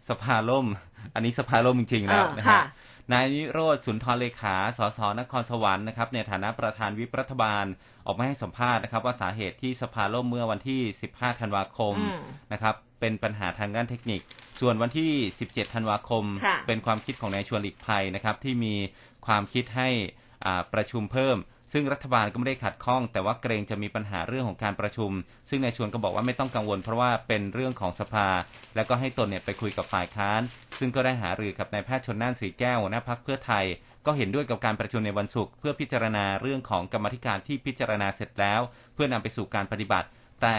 [0.08, 0.66] สภาล่ม
[1.14, 2.64] อันนี้สภาล่มจริงๆแล้วนะครับ
[3.12, 7.64] นายนิโรธสุนทรเลขา สสนครสวรรค์นะครับ ในฐานะประธานวิปรัฐบาล
[8.06, 10.80] ออกมาให้สัมภาษณ์นะครับ ว่าสาเหตุที่สภาล่มเมื่อวันที่
[11.12, 11.94] 15 ธันวาคม
[12.52, 14.20] นะครับ เป็นปัญหาทางด้านเทคนิค
[14.60, 16.24] ส่วนวันที่ 17 ธันวาคม
[16.66, 18.74] เป็นความคิดของนายชวนหลีกภัยนะครับ ที่มี
[19.26, 19.88] ความคิดให้
[20.74, 21.38] ประชุมเพิ่ม
[21.72, 25.10] ซึ่งรัฐบาลก็ไม่ได้ขัดข้อง แต่ว่าเกรงจะมีปัญหาเรื่องของการประชุม
[25.50, 28.28] ซึ่งนายชวนก็บอกว่าไม่ต้องกังวล เพราะว่าเป็นเรื่องของสภา
[28.76, 30.40] แล้วก็ให้ตนเนี่ยไปคุยกับฝ่ายค้าน
[30.78, 33.64] ซึ่งก็ได้หารือกับนายแพทย์ชนน่านสีแก้วหัวหน้าพักเพื่อไทย
[34.06, 38.60] ก็เห็นด้วยกับการประชุมในวันศุกร์เพื่อพิจารณาเรื่องของกรรมธิการที่พิจารณาเสร็จแล้ว
[38.94, 40.08] เพื่อนำไปสู่การปฏิบัติ
[40.42, 40.58] แต่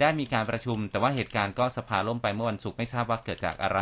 [0.00, 3.80] ได้มีการประชุม แต่ว่าเหตุการณ์ก็สภาล่มไปเมื่อวันศุกร์ไม่ทราบว่าเกิดจากอะไร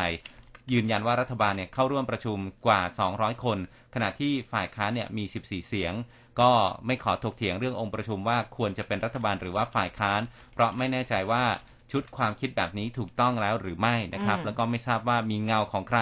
[0.73, 2.81] ยืนยันว่ารัฐบาลเนี่ยเข้าร่วมประชุมกว่า
[3.13, 3.59] 200 คน
[3.95, 5.95] ขณะที่ฝ่ายค้านเนี่ยมี 14 เสียง
[6.41, 6.51] ก็
[6.87, 10.21] ไม่ขอถกเถียงเรื่ององค์ประชุมว่าควรจะเป็นรัฐบาลหรือว่าฝ่ายค้าน
[10.55, 11.45] เพราะไม่แน่ใจว่า
[11.93, 16.01] ชุดความคิดแบบนี้ถูกต้องแล้วหรือไม่นะครับ แล้วก็ไม่ทราบว่ามีเงาของใคร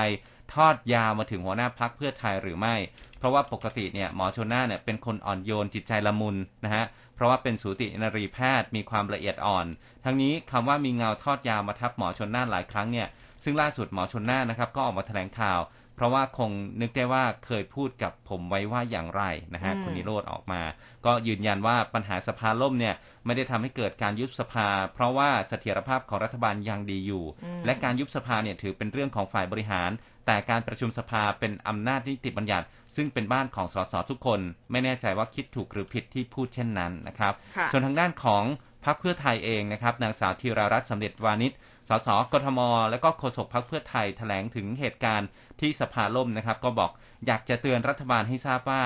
[0.54, 2.74] ทอดยาวมาถึงหัวหน้าพักเพื่อไทยหรือไม่
[3.18, 6.84] เพราะว่าปกติเนี่ยหมอชนน่าเนี่ยเป็นคนอ่อนโยนจิตใจละมุนนะฮะ
[7.14, 9.66] เพราะว่าเป็นสูตินรีแพทย์มีความละเอียดอ่อน
[10.04, 13.08] ทั้งนี้คำว่ามีเงาทอดยาวมาทับหมอชนน่าหลายครั้งเนี่ย
[13.44, 15.60] ซึ่งล่าสุดหมอชนน่านนะครับก็ออกมาแถลงข่าว
[15.96, 19.22] เพราะว่าคงนึกได้ว่าเคยพูดกับผมไว้ว่าอย่างไร
[19.54, 20.62] นะฮะคุณนิโรธออกมา
[21.06, 22.94] ก็ยืนยันว่าปัญหาสภาล่มเนี่ย
[23.26, 27.24] ไม่ได้ทำให้เกิดการยุบสภา เพราะว่าเสถียรภาพของรัฐบาลยังดีอยู่
[27.64, 29.90] และการยุบสภาเนี่ยถือเป็นเรื่องของฝ่ายบริหาร
[30.30, 32.66] แต่การประชุมสภาเป็นอำนาจนิติบัญญัติ
[32.96, 37.34] ซึ่งเป็นบ้านของสสทุกคน ไม่แน่ใจว่าคิดถูกหรือผิดที่พูดเช่นนั้นนะครับ
[37.72, 38.44] ส่วนทางด้านของ
[38.84, 41.52] พรรคเพื่อไทยเองนะครับนางสาวธีรารัตน์สำเร็จวานิช
[41.88, 42.60] สสกทม
[42.90, 45.28] และก็โฆษกพรรคเพื่อไทยแถลงถึงเหตุการณ์
[45.60, 46.90] ที่สภาล่มนะครับ ก็บอก
[47.26, 48.82] อยากจะเตือนรัฐบาลให้ทราบว่า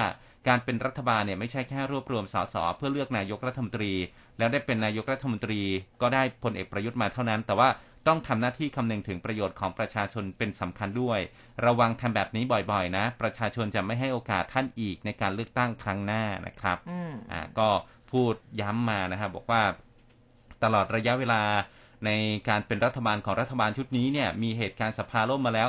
[0.49, 3.93] การเป็นรัฐบาลเนี่ยไม่ใช่แค่รวบรวมสสเพื่อเลือกนายกรัฐมนตรี
[4.39, 5.61] แล้วได้เป็นนายกรัฐมนตรี
[6.03, 7.69] ก็ได้พลเอกประยุทธ์มาเท่านั้น แต่ว่า
[8.07, 11.21] ต้องทำหน้าที่คำนึงถึงประโยชน์ของประชาชนเป็นสำคัญด้วย
[11.67, 16.79] ระวังทำแบบนี้บ่อยๆ นะ ประชาชนจะไม่ให้โอกาสท่านอีกในการเลือกตั้งครั้งหน้านะครับ
[17.33, 17.69] อ่าก็
[18.13, 19.63] พูดย้ำมานะครับบอกว่า
[20.63, 21.43] ตลอดระยะเวลา
[22.07, 22.11] ใน
[22.49, 25.69] การเป็นรัฐบาลของรัฐบาลชุดนี้เนี่ยมีเหตุการณ์สภาล่มมาแล้ว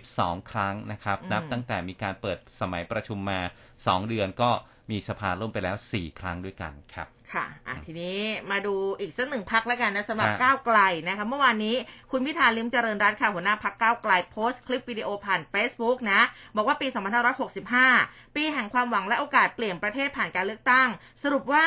[0.00, 3.40] 12 ครั้งนะครับ นับตั้งแต่มีการเปิดสมัยประชุมมา
[3.74, 4.50] 2 เดือนก็
[4.90, 8.18] มีสภาล่มไปแล้ว 4 ครั้งด้วยกันครับ ค่ะอะ ทีนี้
[8.50, 11.76] มาดูอีกสักหนึ่งพักแล้วกันนะสำหรับก้าวไกลนะคะ เมื่อวานนี้
[12.10, 16.20] คุณพิธาลิมเจริญรัตน์ค่ะ หัวหน้าพักก้าวไกลโพสต์คลิปวิดีโอผ่าน Facebook นะ
[16.56, 16.88] บอกว่าปี
[17.62, 20.88] 2565 ปีแห่งความหวังและโอกาสเปลี่ยนประเทศผ่านการเลือกตั้ง
[21.22, 21.66] สรุปว่า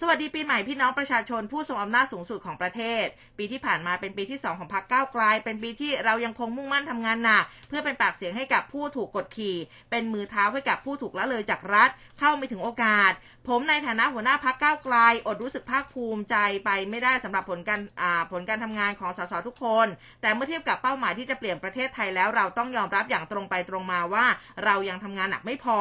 [0.00, 3.04] สวัสดีปีใหม่พี่น้องประชาชนผู้ทรงอำนาจสูงสุดของประเทศ
[3.38, 9.56] ปีที่ผ่านมาเป็นปีที่ 2 ของพรรคก้าวไกล เป็นปีที่เรายังคงมุ่งมั่นทำงานหนักเพื่อเป็นปากเสียงให้กับผู้ถูกกดขี่
[9.90, 13.12] เป็นมือเท้าให้กับผู้ถูกละเลยจากรัฐ เข้าไม่ถึงงโอกาส
[13.48, 17.80] ผมในฐานะหัวหน้าพักก้าวไกล อดรู้สึกภาคภูมิใจไปไม่ได้สำหรับผลการ
[18.32, 19.86] ผลการทำงานของสสทุกคน
[20.20, 24.26] แต่เมื่อเทียบกับเป้าหมายที่จะเปลี่ยนประเทศไทยแล้วเราต้องยอมรับอย่างตรงไปตรงมาว่า
[24.64, 25.80] เรายังทำงานหนักไม่พอ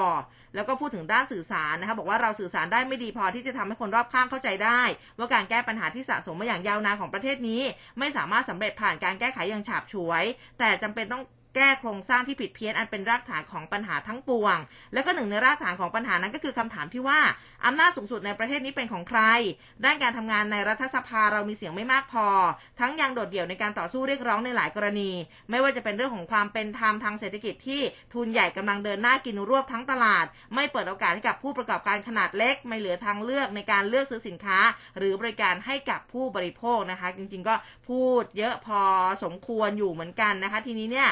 [0.56, 4.82] แล้วก็พูดถึงด้านสื่อสารนะคะบอกว่าเราสื่อสารได้ไม่ดีพอที่จะทำให้คนรอบข้างเข้าใจได้
[5.18, 7.62] ว่าการแก้ปัญหาที่สะสมมาอย่างยาวนานของประเทศนี้
[8.00, 10.24] ไม่สามารถสำเร็จผ่านการแก้ไขอย่างฉาบฉวย
[10.60, 11.24] แต่จำเป็นต้อง
[11.56, 14.58] แก้โครงสร้างที่ผิดเพี้ยนอันเป็นรากฐานของปัญหาทั้งปวง
[14.94, 17.20] และก็หนึ่งในรากฐานของปัญหานั้นก็คือคำถามที่ว่า
[17.66, 19.22] อำนาจสูงสุดในประเทศนี้เป็นของใคร
[19.86, 22.28] ด้านการทำงานในรัฐสภาเรามีเสียงไม่มากพอ
[22.80, 25.12] ทั้งยังโดดเดี่ยวในการต่อสู้เรียกร้องในหลายกรณี
[25.50, 27.82] ไม่ว่าจะเป็นเรื่องของความเป็นธรรมทางเศรษฐกิจที่
[28.14, 34.60] ทุนใหญ่กำลังเดินหน้ากินรวบทั้งตลาด ไม่เปิดโอกาสให้กับผู้ประกอบการขนาดเล็ก ไม่เหลือทางเลือกในการเลือกซื้อสินค้า
[34.98, 37.56] หรือบริการให้กับผู้บริโภคนะคะ จริง ๆ ก็
[37.90, 38.82] พูดเยอะพอ
[39.24, 41.10] สมควรอยู่เหมือนกันนะคะ ทีนี้เนี่ย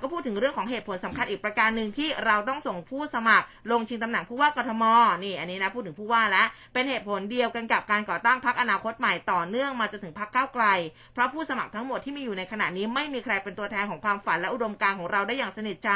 [0.00, 4.84] ก็พูดถึงเรื่องของเหตุผลสำคัญอีกประการหนึ่งที่เราต้องส่งผู้สมัคร ลงชิงตำแหน่งผู้ว่ากทม
[5.24, 10.64] นี่อันนี้นะพูดถึงผู้ว่าแล้วเป็นเหตุผลเดียวกันกับการก่อตั้งพรรคอนาคตใหม่ต่อเนื่องมาจนถึงพรรคก้าวไกล
[11.12, 15.90] เพราะผู้สมัครทั้งหมดที่มีอยู่ในขณะนี้ไม่มีใครเป็นตัวแทนของความฝันและอุดมการของเราได้อย่างสนิทใจ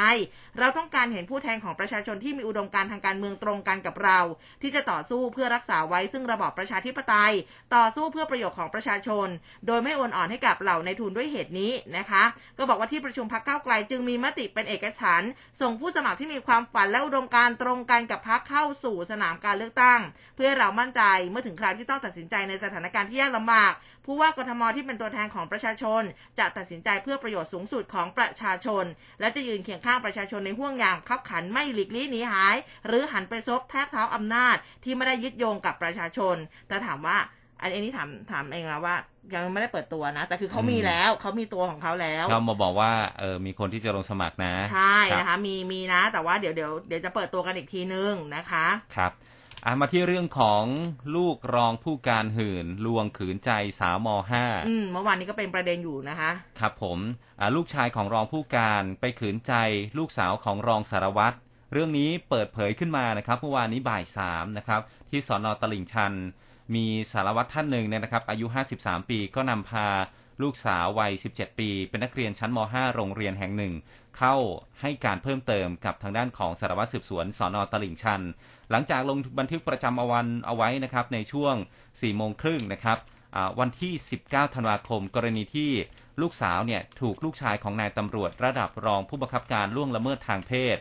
[0.59, 4.18] เราต้องการเห็นผู้แทนของประชาชนที่มีอุดมการทางการเมืองตรงกันกับเรา
[4.62, 7.33] ที่จะต่อสู้เพื่อรักษาไว้ซึ่งระบอบประชาธิปไตย
[7.74, 9.28] ต่อสู้เพื่อประโยชน์ของประชาชน
[9.66, 12.22] โดยไม่โอนอ่อนให้กับเหล่าในทุนด้วยเหตุนี้นะคะ
[12.59, 15.22] ก็บอกว่าที่ประชุมพรรคก้าวไกลจึงมีมติเป็นเอกฉัน
[15.61, 20.01] ส่งผู้สมัครที่มีความฝันและอุดมการตรงกันกับพรรคเข้าสู่สนามการเลือกตั้ง
[20.37, 23.73] เพื่อเรามั่นใจเมื่อถึงคราวที่ต้องตัดสินใจในสถานการณ์ที่ยากลำบาก
[24.05, 26.03] ผู้ว่ากทมที่เป็นตัวแทนของประชาชน
[26.39, 28.85] จะตัดสินใจเพื่อประโยชน์สูงสุดของประชาชน
[29.20, 32.57] และจะยืนเคียงข้างประชาชนในห่วงยามขับขันไม่หลีกลี่หนีหาย
[32.87, 36.37] หรือหันไปซบแทบเท้าอำนาจที่ไม่ได้ยึดโยงกับประชาชน
[36.68, 37.18] แต่ถามว่า
[37.61, 38.97] อันนี้ถามถามเองนะว่า
[39.35, 48.66] ยังไม่ได้เปิดตัวนะ แต่คือเขามีแล้วเขามีตัวของเขาแล้วเขามาบอกว่าเออมีคนที่จะลงสมัครนะ ใช่นะคะ มีมีนะ แต่ว่าเดี๋ยวเดี๋ยวเดี๋ยวจะเปิดตัวกันอีกทีนึงนะคะ
[48.97, 49.12] ครับ
[49.67, 50.65] อ่ามาที่เรื่องของ
[51.17, 53.51] ลูกรองผู้การหื่น ลวงขืนใจ
[53.81, 56.99] สาวมห้าอืมเมื่อวานนี้ก็เป็นประเด็นอยู่นะคะ ครับผม
[57.41, 59.53] อ่าลูกชายของรองผู้การไปขืนใจ
[59.99, 61.37] ลูกสาวของรองสารวัตร
[61.73, 66.13] เรื่องนี้เปิดเผยขึ้นมานะครับเมื่อวานนี้บ่ายสามนะครับ ที่สอนอตลิ่งชัน
[66.75, 68.47] มีสารวัตรท่านหนึ่งเนี่ยนะครับ อายุ
[68.79, 69.87] 53 ปีก็นำพา
[70.43, 73.72] ลูกสาววัย 17 ปี เป็นนักเรียนชั้นม .5 โรงเรียนแห่งหนึ่ง
[74.18, 74.36] เข้า
[74.80, 78.20] ให้การเพิ่มเติมกับทางด้านของสารวัตรสืบสวนสอนอตลิ่งชัน
[78.70, 81.55] หลังจากลงบันทึกประจำวันเอาไว้นะครับในช่วง
[81.86, 82.99] 4 โมงครึ่งนะครับ
[83.61, 83.93] วันที่
[84.24, 85.70] 19 ธันวาคม กรณีที่
[86.20, 90.78] ลูกสาวเนี่ยถูกลูกชายของนายตำรวจระดับรองผู้บังคับการล่วงละเมิดทางเพศ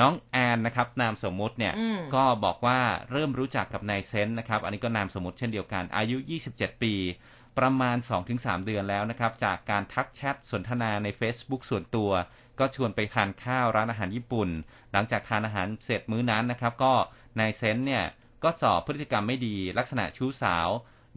[0.00, 1.74] น้องแอนนะครับนามสมมุติเนี่ย
[2.14, 2.80] ก็บอกว่า
[3.10, 6.16] เริ่มรู้จักกับนายเซนต์นะครับ อันนี้ก็นามสมมติเช่นเดียวกันอายุ
[6.50, 6.94] 27 ปี
[7.58, 7.96] ประมาณ
[8.30, 12.10] 2-3 เดือนแล้วนะครับ จากการทักแชทสนทนาใน Facebook ส่วนตัว
[12.58, 14.48] ก็ชวนไปทานข้าวร้านอาหารญี่ปุ่น
[14.92, 16.94] หลังจากทานอาหารเสร็จมื้อนั้นนะครับ ก็
[17.38, 18.04] นายเซนเนี่ย
[18.44, 20.68] ก็สอบพฤติกรรมไม่ดี ลักษณะชู้สาว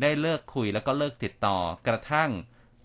[0.01, 1.57] ได้เลิกคุยแล้วก็เลิกติดต่อ
[1.87, 2.29] กระทั่ง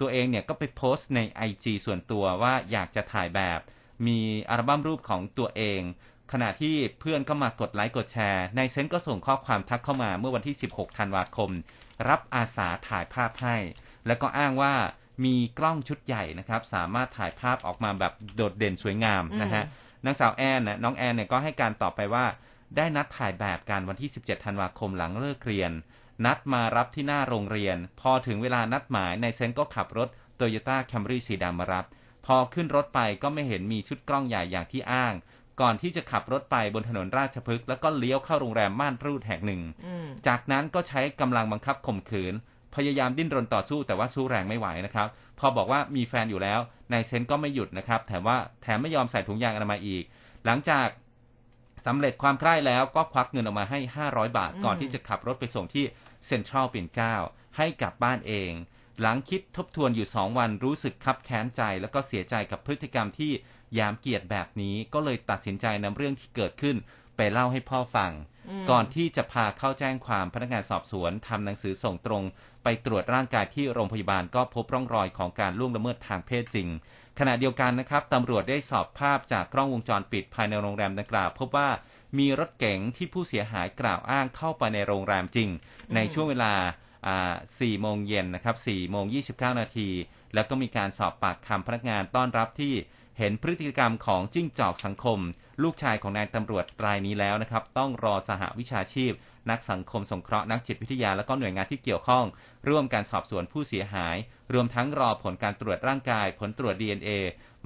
[0.00, 3.60] ตัวเองเนี่ยก็ไปโพสต์ใน IG ส่วนตัวว่าอยากจะถ่ายแบบ
[4.06, 5.80] มีอัลบั้มรูปของตัวเอง
[6.32, 11.50] ขณะที่เพื่อนก็มากดไลค์กดแชร์ในเซนก็ส่งข้อความทักเข้ามาเมื่อวันที่ 16 ธันวาคม
[12.08, 13.56] รับอาสาถ่ายภาพให้
[14.06, 14.74] แล้วก็อ้างว่า
[15.24, 19.64] มีกล้องชุดใหญ่นะครับ สามารถถ่ายภาพออกมาแบบโดดเด่นสวยงามนะฮะ
[20.04, 22.24] นางสาวแอนนะน้องแอนเนี่ยก็ให้การตอบไปว่า
[22.76, 25.72] ได้นัดถ่ายแบบกันวันที่ 17 ธันวาคมหลังเลิกเรียน
[26.24, 31.84] นัดมารับที่หน้าโรงเรียน พอถึงเวลานัดหมายนายเซนก็ขับรถโตโยต้าแคมรี่สีดำมารับ
[32.26, 35.14] พอขึ้นรถไปก็ไม่เห็นมีชุดกล้องใหญ่อย่างที่อ้าง
[35.60, 39.62] ก่อนที่จะขับรถไปบนถนนราชพฤกษ์แล้วก็เลี้ยวเข้าโรงแรมม่านรูดแห่งหนึ่ง
[40.26, 42.34] จากนั้นก็ใช้กำลังบังคับข่มขืน
[42.74, 46.60] พยายามดิ้นรนต่อสู้แต่ว่าสู้แรงไม่ไหวนะครับ พอบอกว่ามีแฟนอยู่แล้ว
[46.92, 50.04] นายเซนก็ไม่หยุดนะครับ แถมว่าแถมไม่ยอมใส่ถุงยางอนามัยอีก
[50.44, 50.88] หลังจาก
[51.86, 53.78] สำเร็จความใคร่แล้วก็ควักเงินออกมาให้
[54.08, 55.84] 500 บาท ก่อนที่จะขับรถไปส่งที่
[56.26, 57.14] เซ็นทรัลปิ่นเกล้า
[57.56, 58.52] ให้กลับบ้านเอง
[59.00, 63.32] หลังคิดทบทวนอยู่สองวันรู้สึกคับแค้นใจ แล้วก็เสียใจกับพฤติกรรมที่
[63.78, 66.76] ยามเกียรติแบบนี้ก็เลยตัดสินใจนำเรื่องที่เกิดขึ้น
[67.16, 68.12] ไปเล่าให้พ่อฟัง
[68.70, 72.22] ก่อนที่จะพาเข้าแจ้งความพนักงานสอบสวนทำหนังสือส่งตรง
[72.64, 76.68] ไปตรวจร่างกายที่โรงพยาบาลก็พบร่องรอยของการล่วงละเมิดทางเพศจริง
[77.18, 81.68] ขณะเดียวกันนะครับตำรวจได้สอบภาพจากกล้องวงจรปิดภายในโรงแรมดังกล่าวพบว่า
[82.18, 85.48] มีรถเก๋งที่ผู้เสียหายกล่าวอ้างเข้าไปในโรงแรมจริง
[85.94, 86.54] ในช่วงเวลา
[87.18, 89.04] 4โมงเย็นนะครับ4โมง
[89.34, 89.88] 29 นาที
[90.34, 92.74] แล้วก็มีการสอบปากคำพนักงานต้อนรับที่
[93.18, 95.18] เห็นพฤติกรรมของจิ้งจอกสังคม
[95.62, 99.12] ลูกชายของนายตำรวจรายนี้แล้วนะครับ ต้องรอสหวิชาชีพ
[99.50, 102.24] นักสังคมสงเคราะห์นักจิตวิทยาและก็หน่วยงานที่เกี่ยวข้อง
[102.68, 104.16] ร่วมการสอบสวนผู้เสียหาย
[104.52, 107.10] รวมทั้งรอผลการตรวจร่างกาย ผลตรวจ DNA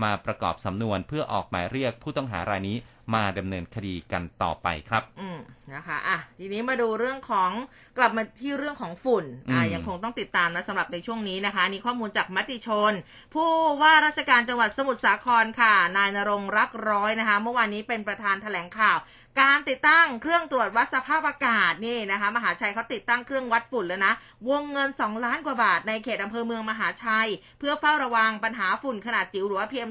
[0.02, 2.76] มาประกอบสำนวนเพื่อออกหมายเรียกผู้ต้องหารายนี้
[3.14, 5.38] มาดำเนินคดีกันต่อไปครับ อืม
[5.74, 7.50] นะคะอะทีนี้มาดูเรื่องของ
[7.98, 12.92] กลับมาที่เรื่องของฝุ่นอ่าอืมยังคงต้องติดตามนะสำหรับในช่วงนี้นะคะนี่ข้อมูลจากมติชน
[13.34, 13.50] ผู้
[13.82, 18.98] ว่าราชการจังหวัดสมุทรสาครค่ะ นายนรงค์รักร้อยนะคะ เมื่อวานนี้เป็นประธานแถลงข่าว
[19.40, 24.12] การติดตั้งเครื่องตรวจวัดสภาพอากาศนี่นะคะ มหาชัยเขาติดตั้งเครื่องวัดฝุ่นแล้วนะ
[24.48, 27.28] วงเงิน 2 ล้านกว่าบาทในเขตอำเภอเมืองมหาชัย
[27.58, 29.90] เพื่อเฝ้าระวังปัญหาฝุ่นขนาดจิ๋วหรือว่า PM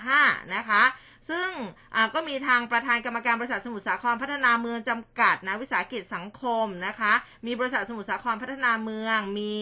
[0.00, 0.82] 2.5นะคะ
[1.30, 1.48] ซึ่ง
[2.14, 7.12] ก็มีทางประธานกรรมการบริษัทสมุทรสาครพัฒนาเมืองจำกัดนะวิสาหกิจสังคมนะคะ
[7.46, 9.54] มีบริษัทสมุทรสาครพัฒนาเมือง มี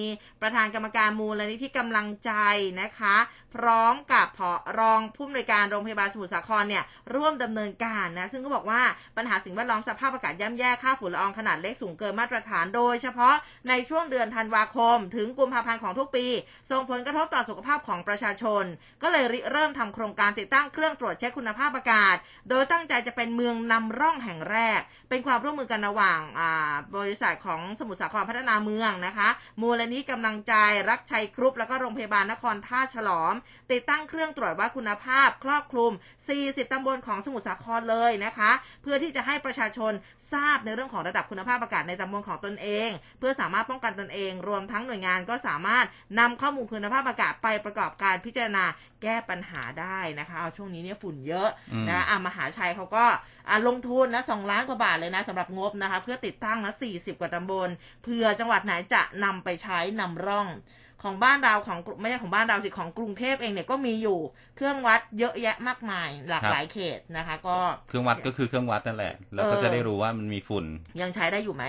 [0.42, 2.32] ประธานกรรมการมูลนิธิกำลังใจ
[2.80, 3.16] นะคะ
[3.54, 6.84] พร้อมกับผอรองผู้อำนวยการโรงพยาบาลสมุทรสาครเนี่ย
[7.14, 8.82] ร่วมดำเนินการนะซึ่งก็บอกว่า
[9.16, 13.34] ปัญหาสิ่งแวดล้อมสภาพอากาศย่ำแย่ค่าฝุ่นละอองขนาดเล็กสูงเกินมาตรฐานโดยเฉพาะ
[13.68, 16.26] ในช่วงเดือนธันวาคม ถึงกุมภาพันธ์ของทุกปี
[16.70, 18.64] ส่งผลกระทบต่อสุขภาพของประชาชน
[19.02, 22.16] ก็เลยริเริ่มทำโครงการติดตั้งเครื่องตรวจเช็คคุณภาพอากาศ
[22.48, 24.80] โดยตั้งใจจะเป็นเมืองนำร่องแห่งแรก
[25.12, 29.28] เป็นความร่วมมือกันระหว่างอ่าบริษัทของสมุทรสาครพัฒนาเมืองนะคะ
[29.60, 30.54] มูลนิธิกำลังใจ
[30.90, 33.34] รักชัยกรุ๊ปแล้วก็โรงพยาบาลนครท่าฉลอม
[33.72, 35.92] ติดตั้งเครื่องตรวจวัดคุณภาพ ครอบคลุม
[36.32, 38.50] 40 ตำบลของสมุทรสาครเลยนะคะ
[38.82, 39.92] เพื่อที่จะให้ประชาชน
[40.32, 45.84] ทราบในเรื่องของระดับคุณภาพอากาศในตำบลของตนเอง เพื่อสามารถป้องกันตนเอง รวมทั้งหน่วยงานก็สามารถ
[46.18, 48.64] นำข้อมูลคุณภาพอากาศไปประกอบการพิจารณา
[49.02, 53.04] แก้ปัญหาได้นะคะเอาช่วงนี้เนี่ยฝุ่นเยอะอืมนะอะมหาชัยเขาก็
[53.49, 57.68] อะลงทุนนะสองล้านกว่าบาทเลยนะสำหรับงบนะคะ เพื่อติดตั้งนะ40กว่าตำบล
[58.05, 60.49] เพื่อจังหวัดไหนจะนำไปใช้นำร่อง
[61.03, 64.18] ของบ้านเราของกรุไม่ใช่ของบ้านเราสิของกรุงเทพเองเนี่ยก็มีอยู่
[64.57, 70.64] เครื่องวัดเยอะแยะมากมายหลากหลายเขตนะคะ ก็เครื่องวัดก็คือเครื่องวัดนั่นแหละ แล้วก็เออจะได้รู้ว่ามันมีฝุ่น
[71.01, 71.64] ยังใช้ได้อยู่ไหม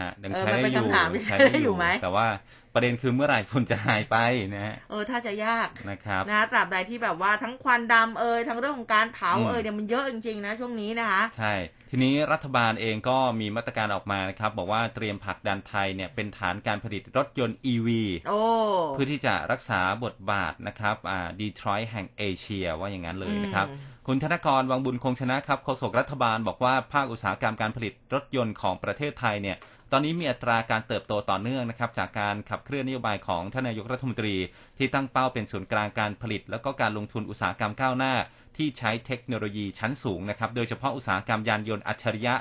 [0.00, 2.28] ฮะยังเออใช้มันได้เป็นอยู่คำถามที่ใช้ใช้ได้อยู่ไหมแต่ว่า
[2.74, 4.16] ประเด็นคือเมื่อไหร่ฝุ่นจะหายไป
[4.54, 11.54] นะฮะเออถ้าจะยากนะครับนะตราบใดที่แบบว่าทั้งควันดำเอยทั้งเรื่องของการเผาอืมเอยเนี่ยมันเยอะจริงๆนะช่วงนี้นะคะ ใช่
[11.90, 17.88] ทีนี้รัฐบาลเองก็มีมาตรการออกมานะครับ บอกว่าเตรียมผลักดันไทยเนี่ยเป็นฐานการผลิตรถยนต์ EV
[18.28, 18.42] โอ้
[18.90, 29.56] เพื่อที่จะรักษาบทบาทนะครับอ่าดีทรอยต์แห่งเอเชียว่าอย่างนั้นเลยนะครับอืมคุณธนกรวังบุญคงชนะครับโฆษกรัฐบาลบอกว่าภาคอุตสาหกรรมการผลิตรถยนต์ของประเทศไทยเนี่ย
[29.92, 34.34] ตอนนี้มีอัตราการเติบโตต่อเนื่องนะครับจากการขับเคลื่อนนโยบายของท่านนายกรัฐมนตรี
[34.78, 38.14] ที่ตั้งเป้าเป็นศูนย์กลางการผลิต แล้วก็การลงทุนอุตสาหกรรมก้าวหน้า
[38.56, 42.34] ที่ใช้เทคโนโลยีชั้นสูงนะครับโดยเฉพาะอุตสาหกรรมยานยนต์อัจฉริยะ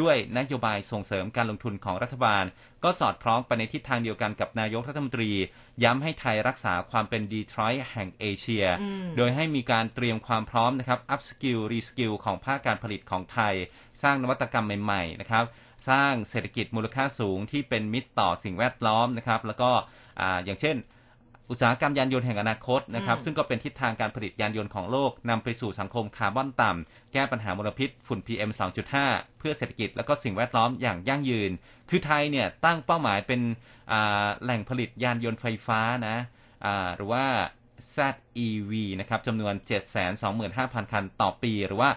[0.00, 2.44] ด้วยนโยบายส่งเสริมการลงทุนของรัฐบาล
[2.84, 5.30] ก็สอดคล้องไปในทิศทางเดียวกันกับนายกรัฐมนตรี
[5.84, 13.54] ย้ำให้ไทยรักษาความเป็นดีทรอยต์แห่งเอเชียอืมโดยให้มีการเตรียมความพร้อมนะครับ upskill reskill ของภาคการผลิตของไทย
[14.02, 15.44] สร้างนวัตกรรมใหม่ ๆ นะครับ
[15.88, 19.70] สร้างเศรษฐกิจมูลค่าสูงที่เป็นมิตรต่อสิ่งแวดล้อมนะครับ แล้วก็
[20.20, 20.76] อ่าอย่างเช่น
[21.50, 28.50] อุตสาหกรรมยานยนต์แห่งอนาคตนะครับอืมซึ่งก็เป็นทิศทางการผลิตยานยนต์ของโลกนำไปสู่สังคมคาร์บอนต่ำแก้ปัญหามลพิษฝุ่น PM
[28.94, 31.50] 2.5 เพื่อเศรษฐกิจและก็สิ่งแวดล้อมอย่างยั่งยืน
[31.90, 33.40] คือไทยเนี่ยตั้งเป้าหมายเป็น
[33.92, 36.16] อ่าแหล่งผลิตยานยนต์ไฟฟ้านะ
[36.64, 37.24] อ่าหรือว่า
[37.96, 39.54] ZEV นะครับจำนวน
[40.22, 41.90] 725,000 คันต่อปี หรือว่า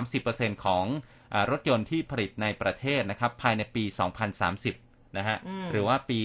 [0.00, 1.09] 30%ของอา
[1.50, 6.18] รถยนต์ที่ผลิตในประเทศนะครับภายในปี 2030 นะฮะอืมหรือว่าปี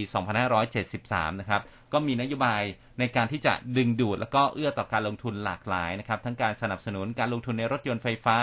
[0.67, 1.61] 2573 นะครับ
[1.93, 2.63] ก็มีนโยบาย
[2.99, 8.39] ในการที่จะดึงดูด แล้วก็เอื้อต่อการลงทุนหลากหลายนะครับทั้งการสนับสนุนการลงทุนในรถยนต์ไฟฟ้า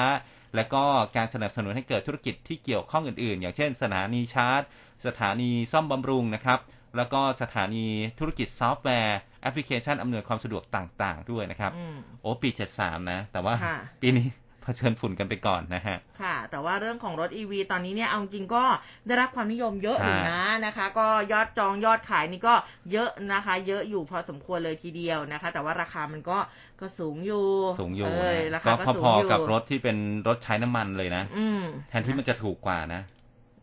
[0.57, 0.85] และก็
[1.17, 4.63] การสนับสนุนให้เกิดธุรกิจที่เกี่ยวข้องอื่น ๆ อย่างเช่น สถานีชาร์จ
[5.07, 6.59] สถานีซ่อมบำรุงนะครับ
[6.97, 7.87] แล้วก็สถานี
[8.19, 14.27] ธุรกิจซอฟต์แวร์แอปพลิเคชันอำนวยความสะดวกต่าง ๆ ด้วยนะครับอืมโอ้ปี 73 นะ แต่ว่าค่ะปีนี้
[14.63, 18.65] เผชิญฝุ่นกันไปก่อนนะฮะ ค่ะ แต่ว่าเรื่องของรถ EV ตอนนี้เนี่ยเอาจริงก็
[19.07, 22.55] ได้รับความนิยมเยอะอยู่นะนะคะ ก็ยอดจองยอดขายนี่ก็
[22.93, 26.39] เยอะนะคะ เยอะอยู่พอสมควรเลยทีเดียวนะคะ แต่ว่าราคามันก็
[26.81, 27.47] ก็สูงอยู่
[27.81, 29.97] สูงอยู่เอ้ยนะราก็คาก็สูงพออยู่ๆกับรถที่เป็น
[30.27, 33.03] รถใช้น้ำมันเลยนะอืมแทนที่มันจะถูกกว่านะ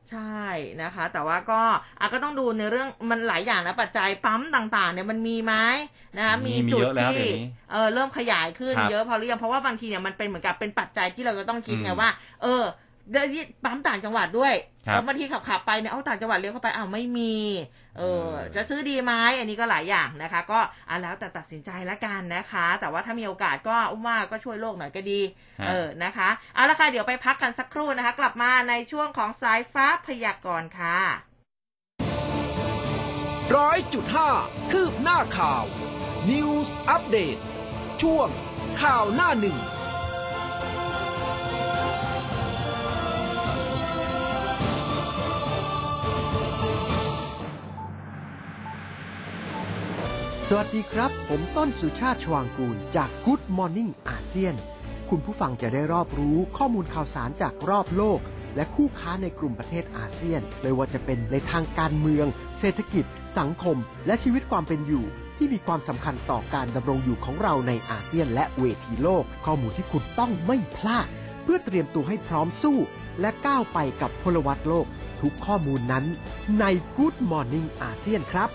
[0.09, 0.43] ใช่
[0.81, 1.61] นะคะ แต่ว่าก็
[1.99, 5.53] อะก็ต้องดูในเรื่องมันหลายอย่างนะปัจจัยปั๊มต่างๆเนี่ยมันมีไหม
[6.17, 12.09] นะคะมีมีมีจุดเยอะแล้วที่เดี๋ยวนี้เออเริ่มขยายขึ้นครับเยอะพอหรือยังเพราะว่าบางทีเนี่ยมันเป็นเหมือนกับเป็นปัจจัยที่เราจะต้องคิดไงอืมว่า
[12.41, 12.63] เออ
[13.11, 14.53] เดี๋ยวนี้ปั๊มต่างจังหวัดด้วย
[14.87, 17.35] ครับแล้วบางทีขับขับๆไปเนี่ยเอาต่างจังหวัดเลี้ยวเข้าไปอ้าวไม่มี
[17.97, 25.19] เออเออจะซื้อดีไหมอันนี้ก็หลายอย่างนะคะ ก็อะแล้วแต่ตัดสินใจละกันนะคะ แต่ว่าถ้ามีโอกาสก็อุ้มว่าก็ช่วยโลกหน่อยก็ดี
[25.61, 30.97] ฮะเออนะคะเอาละค่ะเดี๋ยวไปพักกันสักครู่นะคะ กลับมาในช่วงของสายฟ้าพยากรณ์ค่ะ
[33.55, 34.29] ร้อยจุดห้า
[34.71, 35.63] คืบหน้าข่าว
[36.29, 37.37] News อัปเดต
[38.01, 38.27] ช่วง
[38.81, 39.57] ข่าวหน้าหนึ่ง
[50.51, 54.55] สวัสดีครับ ผมต้นสุชาติชวางกูล จาก Good Morning อาเซียน
[55.09, 58.19] คุณผู้ฟังจะได้รอบรู้ข้อมูลข่าวสารจากรอบโลก
[58.55, 62.27] และคู่ค้าในกลุ่มประเทศอาเซียน ไม่ว่าจะเป็นในทางการเมือง
[62.59, 63.05] เศรษฐกิจ
[63.37, 65.03] สังคม และชีวิตความเป็นอยู่
[65.37, 71.07] ที่มีความสำคัญต่อการดำรงอยู่ของเราในอาเซียน และเวทีโลก ข้อมูลที่คุณต้องไม่พลาด
[71.43, 72.77] เพื่อเตรียมตัวให้พร้อมสู้
[73.21, 74.85] และก้าวไปกับพลวัตโลก
[75.21, 76.05] ทุกข้อมูลนั้น
[76.59, 76.65] ใน
[76.97, 78.51] Good Morning อาเซียนครับ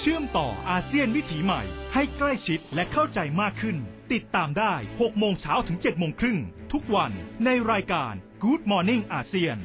[0.00, 1.62] เชื่อมต่ออาเซียนวิถีใหม่
[1.94, 3.76] ให้ใกล้ชิดและเข้าใจมากขึ้น
[4.12, 6.38] ติดตามได้ 6 โมงเช้าถึง 7 โมงครึ่ง
[6.72, 7.12] ทุกวัน
[7.44, 9.56] ในรายการ Good Morning อาเซียน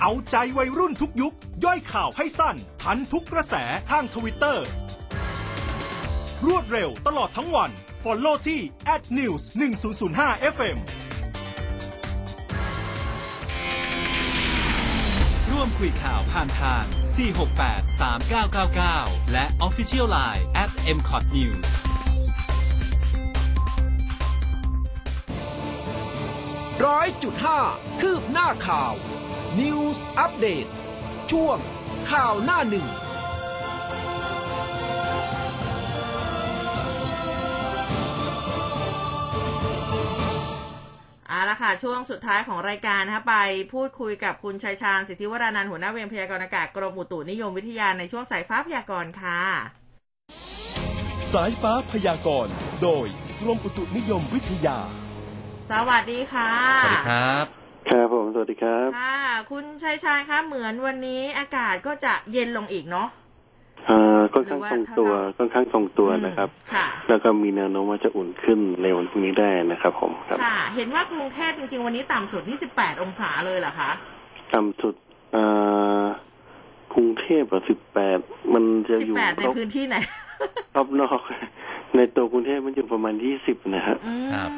[0.00, 1.34] เอาใจวัยรุ่นทุกยุค
[1.64, 3.54] ย่อยข่าวให้สั้น ทันทุกกระแส
[3.90, 4.66] ทางทวิตเตอร์
[6.46, 7.70] รวดเร็วตลอดทั้งวัน
[8.04, 8.60] Follow ที่
[9.18, 9.42] @news
[9.94, 10.78] 1005 FM
[15.50, 16.84] ร่วมคุยข่าวผ่านทาง
[17.18, 17.84] 468
[18.64, 21.66] 3999 และ Official Line at mcot news
[26.84, 27.60] ร้อยจุดห้า
[28.00, 28.92] คืบหน้าข่าว
[29.60, 30.70] News Update
[31.30, 31.58] ช่วง
[32.10, 32.86] ข่าวหน้าหนึ่ง
[41.60, 43.36] ค่ะ ช่วงสุดท้ายของรายการนะคะไป
[43.72, 49.40] พูดคุยกับคุณชัยชาญสิทธิวรานันท์หัวหน้าเวรพยากรณ์อากาศกรมอุตุนิยมวิทยาในช่วงสายฟ้าพยากรณ์ค่ะ
[51.32, 52.52] สายฟ้าพยากรณ์
[52.82, 53.06] โดย
[53.40, 54.78] กรมอุตุนิยมวิทยา
[55.70, 56.52] สวัสดีค่ะ
[56.84, 57.44] สวัสดีครับ
[57.88, 59.18] ครับผมสวัสดีครับ ค่ะ
[59.50, 63.08] คุณชัยชาญคะเหมือนวันนี้อากาศก็จะเย็นลงอีกเนาะ
[63.90, 73.90] อ่าค่อนข้างทรงตัวหรือว่าค่อนข้างทรงตัวนะครับอืมค่ะแล้วก็มีแนวโน้มว่าจะอุ่นขึ้นในวันพรุ่งนี้ได้นะครับ ผมครับค่ะ เห็นว่ากรุงเทพจริง ๆ วันนี้ต่ำสุดที่18องศาเลยเหรอคะ
[74.54, 74.94] ต่ำสุด
[75.36, 76.04] อ่า
[76.94, 78.18] กรุงเทพอะสิบแปด
[78.54, 79.96] มันจะอยู่18ในรอบพื้นที่ไหน
[80.74, 81.20] รอบนอก
[81.96, 84.50] ในตัวกรุงเทพมันอยู่ประมาณยี่สิบนะฮะอืมครับ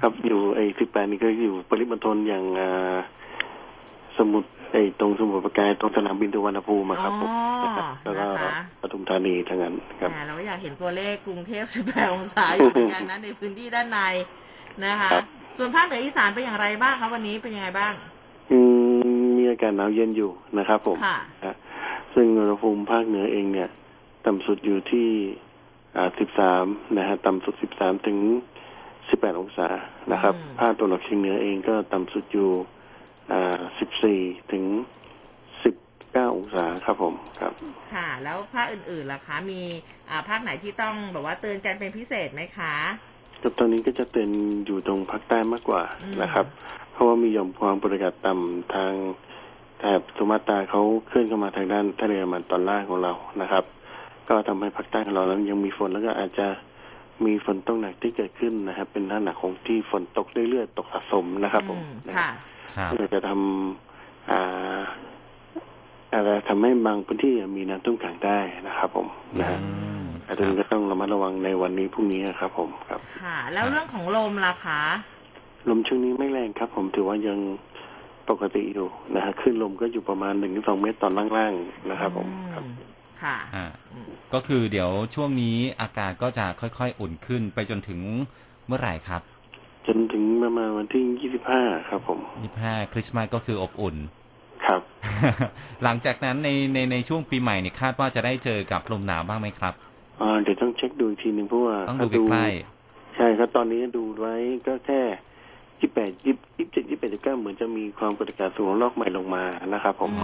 [0.00, 2.96] ครับอยู่ไอ้สิบแปดนี่ก็อยู่ปริมณฑลอย่างอ่า
[4.18, 8.50] สมุทร ไอ้ตรงสมุทรปราการตรงสนามบินสุวรรณภูมิอะครับผมอ๋อนะครับแล้วก็นะคะ
[8.80, 13.98] ปทุมธานีทั้งนั้นครับ แหมเราก็อยากเห็นตัวเลขกรุงเทพ 18 องศาอยู่เหมือนกันนะในพื้นที่ด้านใน
[14.84, 15.24] นะคะ ครับ
[15.56, 17.92] ส่วนภาคเหนืออีสานเป็นอย่างไรบ้างคะวันนี้เป็นยังไงบ้าง
[18.52, 18.58] อื
[19.18, 21.56] มมีอากาศหนาวเย็นอยู่นะครับผมค่ะ นะ
[22.14, 23.68] ซึ่งอุณหภูมิภาคเหนือเองเนี่ย
[24.26, 25.08] ต่ำสุดอยู่ที่
[25.96, 26.10] อ่า
[26.52, 28.18] 13 นะฮะ ต่ำสุด 13 ถึง
[28.78, 29.68] 18 องศา
[30.12, 32.50] นะครับ อืม ภาคตะวันออกเฉียงเหนือเองก็ต่ำสุดอยู่
[33.32, 34.64] อ่า 14ถึง
[35.50, 37.52] 19องศาครับผมครับ
[37.92, 39.62] ค่ะ แล้วภาคอื่นๆล่ะคะ มี
[40.10, 42.74] อ่าภาคไหนที่ต้องแบบว่าเตือนกันเป็นพิเศษไหมคะ
[43.42, 44.28] กับตอนนี้ก็จะเป็น
[44.66, 46.46] อยู่ตรงภาคใต้มากกว่าอืม นะครับ
[46.92, 48.92] เพราะว่ามีหย่อมความกดอากาศต่ำทาง
[49.78, 53.64] แถบสุมาตราเขาเคลื่อนเข้ามาทางด้านทะเลอันดามันตอนล่างของเรานะครับ
[54.28, 56.46] ก็ทำให้ภาคใต้ของเรานั้นยังมีฝนแล้วก็อาจจะ
[57.24, 62.28] มีฝนตกหนักที่เกิดขึ้นนะครับ เป็นลักษณะของที่ฝนตกเรื่อยๆตกสะสมนะครับ ผมอืมนะค่ะ
[62.76, 64.80] ครับก็จะทำอ่า
[66.12, 68.38] อาจจะทำให้บางพื้นที่มีน้ำท่วมขังได้
[68.68, 69.06] นะครับ ผม
[69.38, 69.68] นะฮะอื
[70.02, 74.80] มอาจจะก็ต้องระมัดระวังในวันนี้พรุ่งนี้ครับ ผมครับ ค่ะ แล้วเรื่องของลมล่ะคะ
[75.68, 77.38] ลมช่วงนี้ไม่แรงครับ ผมถือว่ายัง
[78.30, 82.74] ปกติอยู่นะฮะคลื่นลมก็อยู่ประมาณหนึ่งถึงสองเมตรตอนล่างๆนะครับ ผมครับอืม
[83.22, 88.00] ค่ะอ่าอืมก็คือเดี๋ยวช่วงนี้อากาศก็จะค่อยๆ อุ่นขึ้นไปจนถึง
[88.66, 89.22] เมื่อไหร่ครับ
[89.86, 92.18] จนถึงประมาณวันที่ยี่สิบห้าครับ ผม
[92.56, 93.96] 25คริสต์มาสก็คืออบอุ่น
[94.66, 94.80] ครับ
[95.82, 99.74] หลังจากนั้นในในในช่วงปีใหม่เนี่ยคาดว่าจะได้เจอกับลมหนาวบ้างไหมครับ
[100.20, 102.46] อ่าเดี๋ยวต้องเช็คดูอีกทีหนึ่งเพราะว่าต้องดูถ้าใกล้
[103.16, 104.34] ใช่ครับตอนนี้ดูไว้
[104.66, 105.00] ก็แค่
[105.80, 110.22] ยี่แปดยี่ยี่เจ็ดยี่แปดยี่เก้าเหมือนจะมีความกดอากาศสูงลอกใหม่ลงมานะครับผมๆอ๋อ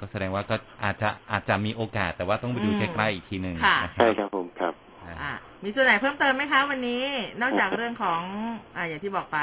[0.00, 5.24] ก็แสดงว่าก็อาจจะอาจจะมีโอกาสแต่ว่าต้องไปดูอืมใกล้ๆอีกทีหนึ่งค่ะนะคใช่รับครับผมครับอ่าอะ
[5.64, 6.92] มีส่วนไหนเพิ่มเติมไหมคะ วันนี้
[7.40, 8.22] นอกจากเรื่องของ
[8.74, 9.38] อ่าอย่างที่บอกไป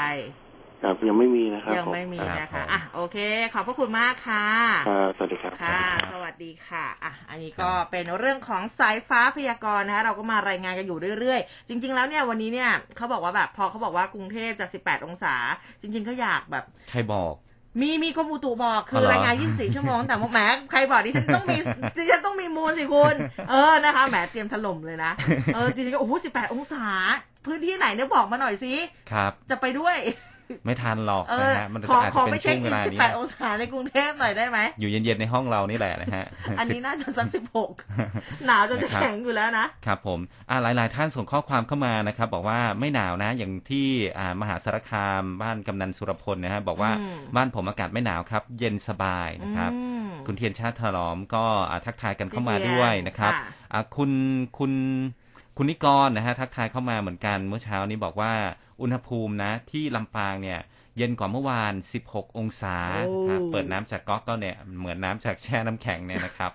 [0.82, 3.16] ครับยังไม่มีนะครับยังผมไม่มีครันะบคะผมอะโอเค
[3.54, 4.46] ขอบพระคุณมากค่ะ
[4.88, 15.34] ครับสวัสดีครับค่ะ สวัสดีค่ะอะ อันนี้ก็เป็นเรื่องของสายฟ้าพยากรณ์นะคะเราก็มารายงานกันอยู่เรื่อยๆ จริง ๆ แล้วเนี่ยวันนี้เนี่ยเขาบอกว่าแบบพอเขาบอกว่ากรุงเทพจะ 18 องศา
[15.80, 17.34] จริงๆก็อยากแบบใครบอก
[17.80, 21.58] มีมีกรมอุตุบอกคือ๋ออเหรอรายงาน 24 ชั่วโมง แต่ว่าแหมใครบอกดิฉันต้องมี
[21.96, 23.14] ดิฉันต้องมีมูลสิคุณ
[23.50, 25.12] เออนะคะแหมเตรียมถล่มเลยนะ
[25.54, 26.86] เออจริงๆก็โอ้โห18 องศา
[27.46, 28.74] พื้นที่ไหนเนี่ยบอกมาหน่อยสิ
[29.12, 29.96] ครับ จะไปด้วย
[30.64, 36.24] ไม่ทันหรอกเอนะอฮะ มันขออาจขจะอเป็ไปนเช็ช่ควงเวอินลานี้18องศาในกรุงเทพหน่อยได้ไหม อยู่เย็นๆในห้องเรานี่แหละนะฮะ
[36.58, 37.28] อันนี้น่าจะสัก
[37.86, 40.18] 16หนาวจนจะแข็งอยู่แล้วนะ ครับผม
[40.50, 43.88] อ่าหลายๆ ท่านส่งข้อความเข้ามานะครับ บอกว่าไม่หนาวนะ อย่างที่
[44.18, 54.10] อ่ามหาสารคามบ้านกำนันสุรพลนะฮะ บอกว่าอืมบ้านผมอากาศไม่หนาวครับ เย็นสบายนะครับอืมคุณเทียนชาติถลอมก็อ่าทักทายกันเข้ามาพี่เทียนด้วยนะครับค่ะอ่าคุณ
[54.58, 54.72] คุณ
[55.56, 58.32] คุณนิกรนะฮะทักทายเข้ามาเหมือนกันเมื่อเช้านี้บอกว่า
[58.82, 60.60] อุณหภูมินะ ที่ลำปางเนี่ย
[60.98, 61.74] เย็นกว่าเมื่อวาน
[62.06, 62.76] 16 องศา
[63.06, 66.52] โอ้ครับเปิดน้ำจากก๊อกก็เนี่ยเหมือนน้ำจากแช่น้ำแข็งเนี่ยนะครับ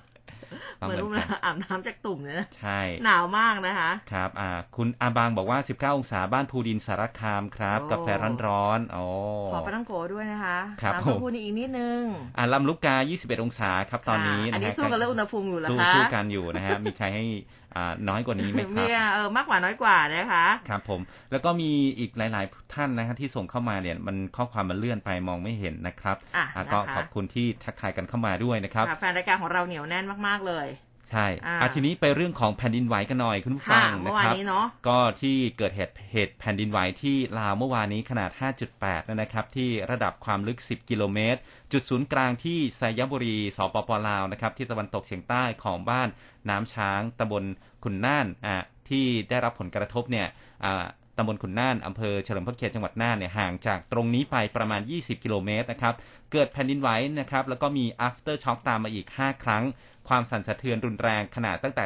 [0.80, 8.08] ก็เหมือนรุ่มกันอาบน้ำจากตุ่มเนี่ยนะใช่ หนาวมากนะคะ ครับ อ่า คุณอาบางบอกว่า 19 องศาบ้านภูดินสารคามครับโอ้กาแฟ
[8.48, 9.04] ร้อนๆโอ้
[9.52, 12.02] ขอปลาต้องโกะด้วยนะคะครับน้ำผเต้ามหู้นี่อีกนิดนึง
[12.38, 17.24] อ่าลำลูกกา 21 องศาครับตอนนี้ค่ะอันนะนี้ฮะสู้กันเรื่องอุณหภูมิอยู่เหรอสู้คะสู้กันอยู่นะฮะ มีใครให้
[17.67, 17.67] อ่า
[18.10, 21.02] น้อยกว่านี้ไหมคมีรับเออมากกว่าน้อยกว่านะคะครับผม
[21.32, 30.68] แล้วก็มีอีกหลาย ๆ ท่านนะฮะที่ส่งเข้ามาเนี่ยมันข้อความมันเลื่อนไปมองไม่เห็นนะครับอะอ่านะคะก็ขอบคุณที่ทักทายกันเข้ามาด้วยนะครับค่ะแฟนรายการของเราเหนียวแน่นมากๆเลย
[31.12, 38.30] ใช่อ่าอะทีนี้ไปเรื่องของแผ่นดินไหวกันหน่อยคุณผู้ค่ะฟังเมื่นะอวานครับนี้เนาะก็ที่เกิดเหตุเหตุแผ่นดินไหวที่ลาวเมื่อวานนี้ขนาด
[38.70, 41.40] 5.8 นะครับ ที่ระดับความลึก 10 กิโลเมตร
[41.72, 46.08] จุดศูนย์กลางที่ไซยบุรีสปปลาวนะครับ ที่ตะวันตกเฉียงใต้ของบ้าน
[46.50, 47.44] น้ำช้างตำบล
[47.84, 48.58] ขุนน่านอะ
[48.90, 50.28] ที่ได้รับผลกระทบเนี่ย
[50.66, 50.86] อ่า
[51.20, 55.94] ตำบลขุนน่าน อำเภอเฉลิมพระเกียรติจังหวัดน่านเนี่ยห่างจากตรงนี้ไปประมาณ 20 กิโลเมตรนะครับ
[56.32, 56.90] เกิดแผ่นดินไหว
[57.20, 59.64] นะครับ แล้วก็มี after shock ตามมาอีก 5 ครั้ง
[60.08, 61.86] ความสั่นสะเทือนรุนแรงขนาดตั้งแต่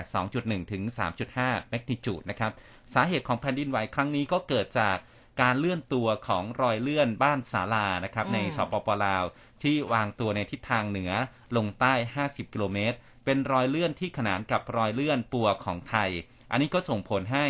[0.65, 0.83] 2.1 ถึง
[1.27, 2.51] 3.5 แมกนิจูดนะครับ
[2.93, 4.97] สาเหตุของแผ่นดินไหวครั้งนี้ก็เกิดจาก
[5.41, 9.23] การเลื่อนตัวของรอยเลื่อนบ้านศาลานะครับอืมในสปปลาว
[9.63, 11.11] ที่วางตัวในทิศทางเหนือ
[11.55, 11.93] ลงใต้
[12.25, 16.09] 50 กิโลเมตร เป็นรอยเลื่อนที่ขนานกับรอยเลื่อนปัวของไทย
[16.51, 17.45] อันนี้ก็ส่งผลให้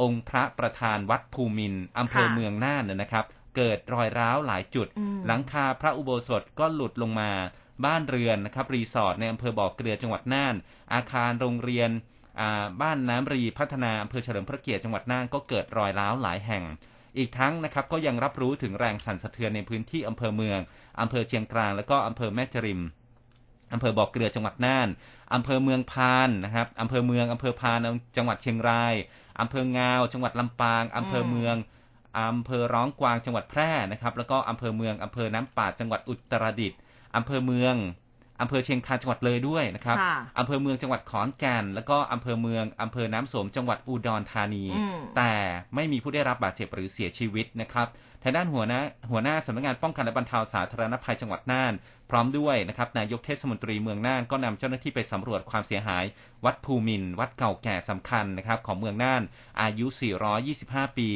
[0.00, 3.24] องค์พระประธานวัดภูมินทร์อำเภอค่ะเมืองน่านนะนะครับ
[3.56, 7.30] เกิดรอยร้าวหลายจุดอืมหลังคาพระอุโบสถก็หลุดลงมา
[7.84, 10.54] บ้านเรือนนะครับรีสอร์ทในอำเภอบ่อเกลือจังหวัดน่าน
[10.94, 11.90] อาคารโรงเรียน
[12.82, 16.64] บ้านน้ำรีพัฒนาอำเภอเฉลิมพระเกียรติจังหวัดน่านก็เกิดรอยร้าวหลายแห่ง
[17.18, 20.58] อีกทั้งนะครับก็ยังรับรู้ถึงแรงสั่นสะเทือนในพื้นที่อำเภอเมือง
[21.00, 22.80] อำเภอเชียงกลางแล้วก็อำเภอแม่จริม
[23.72, 24.88] อำเภอบ่อเกลือจังหวัดน่าน
[25.34, 27.78] อำเภอเมืองพานนะครับอำเภอเมืองอำเภอพาน
[28.16, 28.94] จังหวัดเชียงราย
[29.40, 31.56] อำเภองาว จังหวัดลำปางอำเภอเมือง
[32.18, 36.78] อำเภอร้องกวางจังหวัดแพร่นะครับ แล้วก็อำเภอเมืองอำเภอน้ำป่าจังหวัดอุตรดิตถ์
[37.16, 37.76] อำเภอเมือง
[38.40, 45.32] อำเภอเชียงคานจังหวัดเลยด้วยนะครับค่ะอำเภอเมืองจังหวัดขอนแก่นแล้วก็อำเภอเมืองอำเภอน้ำสมจังหวัดอุดรธานีอืมแต่
[45.74, 47.86] ไม่มีผู้ได้รับบาดเจ็บหรือเสียชีวิตนะครับ
[48.22, 51.72] ทางด้านหัวหน้าหัวหน้าสำนักงานป้องกันและบรรเทาสาธารณภัยจังหวัดน่าน
[52.10, 56.04] พร้อมด้วยนะครับนายกเทศมนตรีเมืองน่านก็นำเจ้าหน้าที่ไปสำรวจความเสียหาย
[56.44, 59.22] วัดภูมินทร์วัดเก่าแก่สำคัญนะครับของเมืองน่าน
[59.62, 59.86] อายุ
[60.42, 61.08] 425 ปี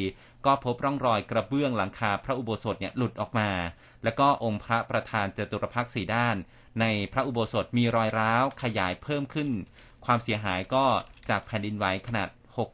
[0.46, 3.48] ก็พบร่องรอยกระเบื้องหลังคาพระอุโบสถเนี่ยหลุดออกมา
[4.04, 6.36] แล้วก็องค์พระประธานจตุรพักษ์สีด้าน
[6.80, 9.48] ในพระอุโบสถมีรอยร้าวขยายเพิ่มขึ้น
[10.04, 10.84] ความเสียหายก็
[11.30, 12.28] จากแผ่นดินไหวขนาด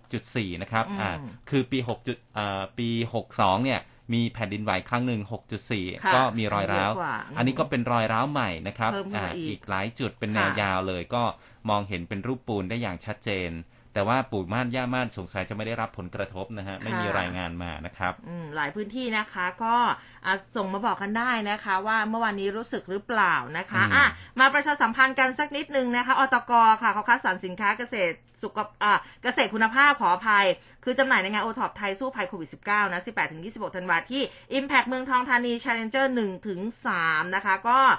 [0.08, 1.12] 6.4 นะครับอืมอ่า
[1.50, 2.88] คือปี6จุดอ่าปี
[3.26, 3.80] 62 เนี่ย
[4.14, 11.22] มีแผ่นดินไหวครั้งหนึ่งค่ะ6.4 ก็มีรอยร้าวเยอะกว่าอันนี้ก็เป็นรอยร้าวใหม่นะครับเพิ่มขึ้นมาอ่าอีกอีกหลายจุดเป็นค่ะแนวยาวเลยก็
[11.70, 13.50] มองเห็นเป็นรูปปูนได้อย่างชัดเจน
[13.96, 19.76] แต่ว่าปู่ม่านย่าม่านสงสัยจะไม่ได้รับผลกระทบนะฮะไม่มีรายงานมานะครับออืมหลายพื้นที่นะคะก็
[20.26, 24.06] อะส่งมาบอกกันได้นะคะ ว่าเมื่อวานนี้รู้สึกหรือเปล่านะคะอืมอะ
[24.40, 30.46] มาประชาสัมพันธ์กันสักนิดนึงนะคะอตกค่ะเขาคัดสรรสินค้าเกษตรสุขอะเกษตรคุณภาพขออภัย
[30.84, 33.02] คือจำหน่ายในงานโอท็อปไทยสู้ภัยโควิด -19 นะ
[33.38, 34.22] 18-26 ธันวาที่
[34.58, 36.60] Impact เมืองทองธานี Challenger 1ถึง
[36.98, 37.94] 3นะคะ ก็อ่า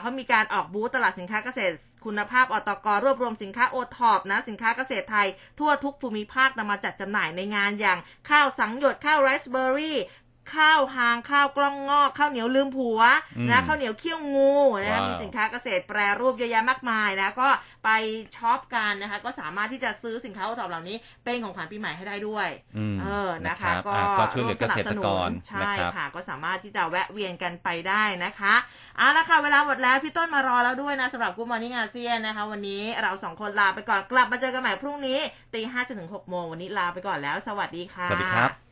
[0.00, 1.74] เขามีการออกบูธตลาดสินค้าเกษตร
[2.04, 5.28] คุณภาพอตกรวบรวมสินค้าโอท็อปนะ สินค้าเกษตรไทย
[5.58, 7.98] ทั่วทุกภูมิภาคนำมาจัดจำหน่ายในงานอย่าง
[8.30, 9.98] ข้าวสังข์หยดข้าวไรซ์เบอร์รี่
[10.54, 13.00] ข้าวหางข้าวกล้องงอกข้าวเหนียวลืมผัว
[13.36, 17.48] อืมนะข้าวเหนียวเขี้ยวงูนะว้าวมีสินค้าเกษตรแปรรูปเยอะแยะมากมายนะก็
[17.84, 17.90] ไป
[18.36, 28.54] ช็อปกันนะคะก็สามารถที่จะซื้อสินค้าโอท็อปเหล่านี้เป็นของขวัญปีใหม่ให้ได้ด้วยอืมเออนะคะนะครับก็อะก็ช่วยเหลือเกษตรกรร่วมสนับสนุนใช่นะครับค่ะ ก็สามารถที่จะแวะเวียนกันไปได้นะคะ
[28.98, 35.18] เอาละค่ะเวลาหมดแล้วพี่ต้นมารอแล้วด้วยนะสำหรับ Good Morning ASEAN นะคะ วันนี้เราสองคนลาไปก่อนกลับมาเจอกันใหม่พรุ่งนี้
[35.54, 38.71] ตีห้าจนถึงหกโมงวันนี้ลาไปก่อนแล้ว สวัสดีค่ะสวัสดีครับ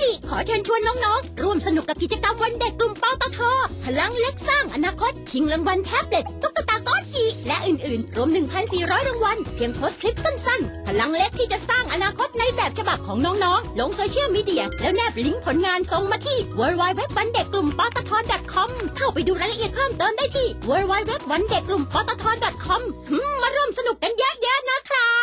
[0.00, 3.40] จิ ขอเชิญชวนน้องๆ ร่วมสนุกกับกิจกรรมวันเด็กกลุ่มปตท
[3.84, 8.28] พลังเล็กสร้างอนาคต ชิงรางวัลแท็บเล็ตตุ๊กตาก๊อตจิและอื่นๆ รวม
[8.68, 18.12] 1,400 รางวัล เพียงโพสต์คลิปสั้นๆ พลังเล็กที่จะสร้างอนาคตในแบบฉบับของน้องๆ ลงโซเชียลมีเดีย แล้วแนบลิงก์ผลงานส่งมาที่ w w w วันเด็กกลุ่มปตท
[18.54, 22.24] .com เข้าไปดูรายละเอียดเพิ่มเติมได้ที่ w w w วันเด็กกลุ่มปตท
[22.64, 22.80] .com
[23.22, 25.19] มมาร่วมสนุกกันเยอะๆนะครับ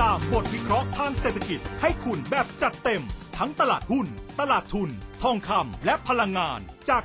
[0.00, 3.02] ตามบทวิเคราะห์ทางเศรษฐกิจให้คุณแบบจัดเต็ม
[3.38, 4.06] ทั้งตลาดหุ้น
[4.40, 4.90] ตลาดทุน
[5.22, 7.00] ทองคำและพลังงาน จาก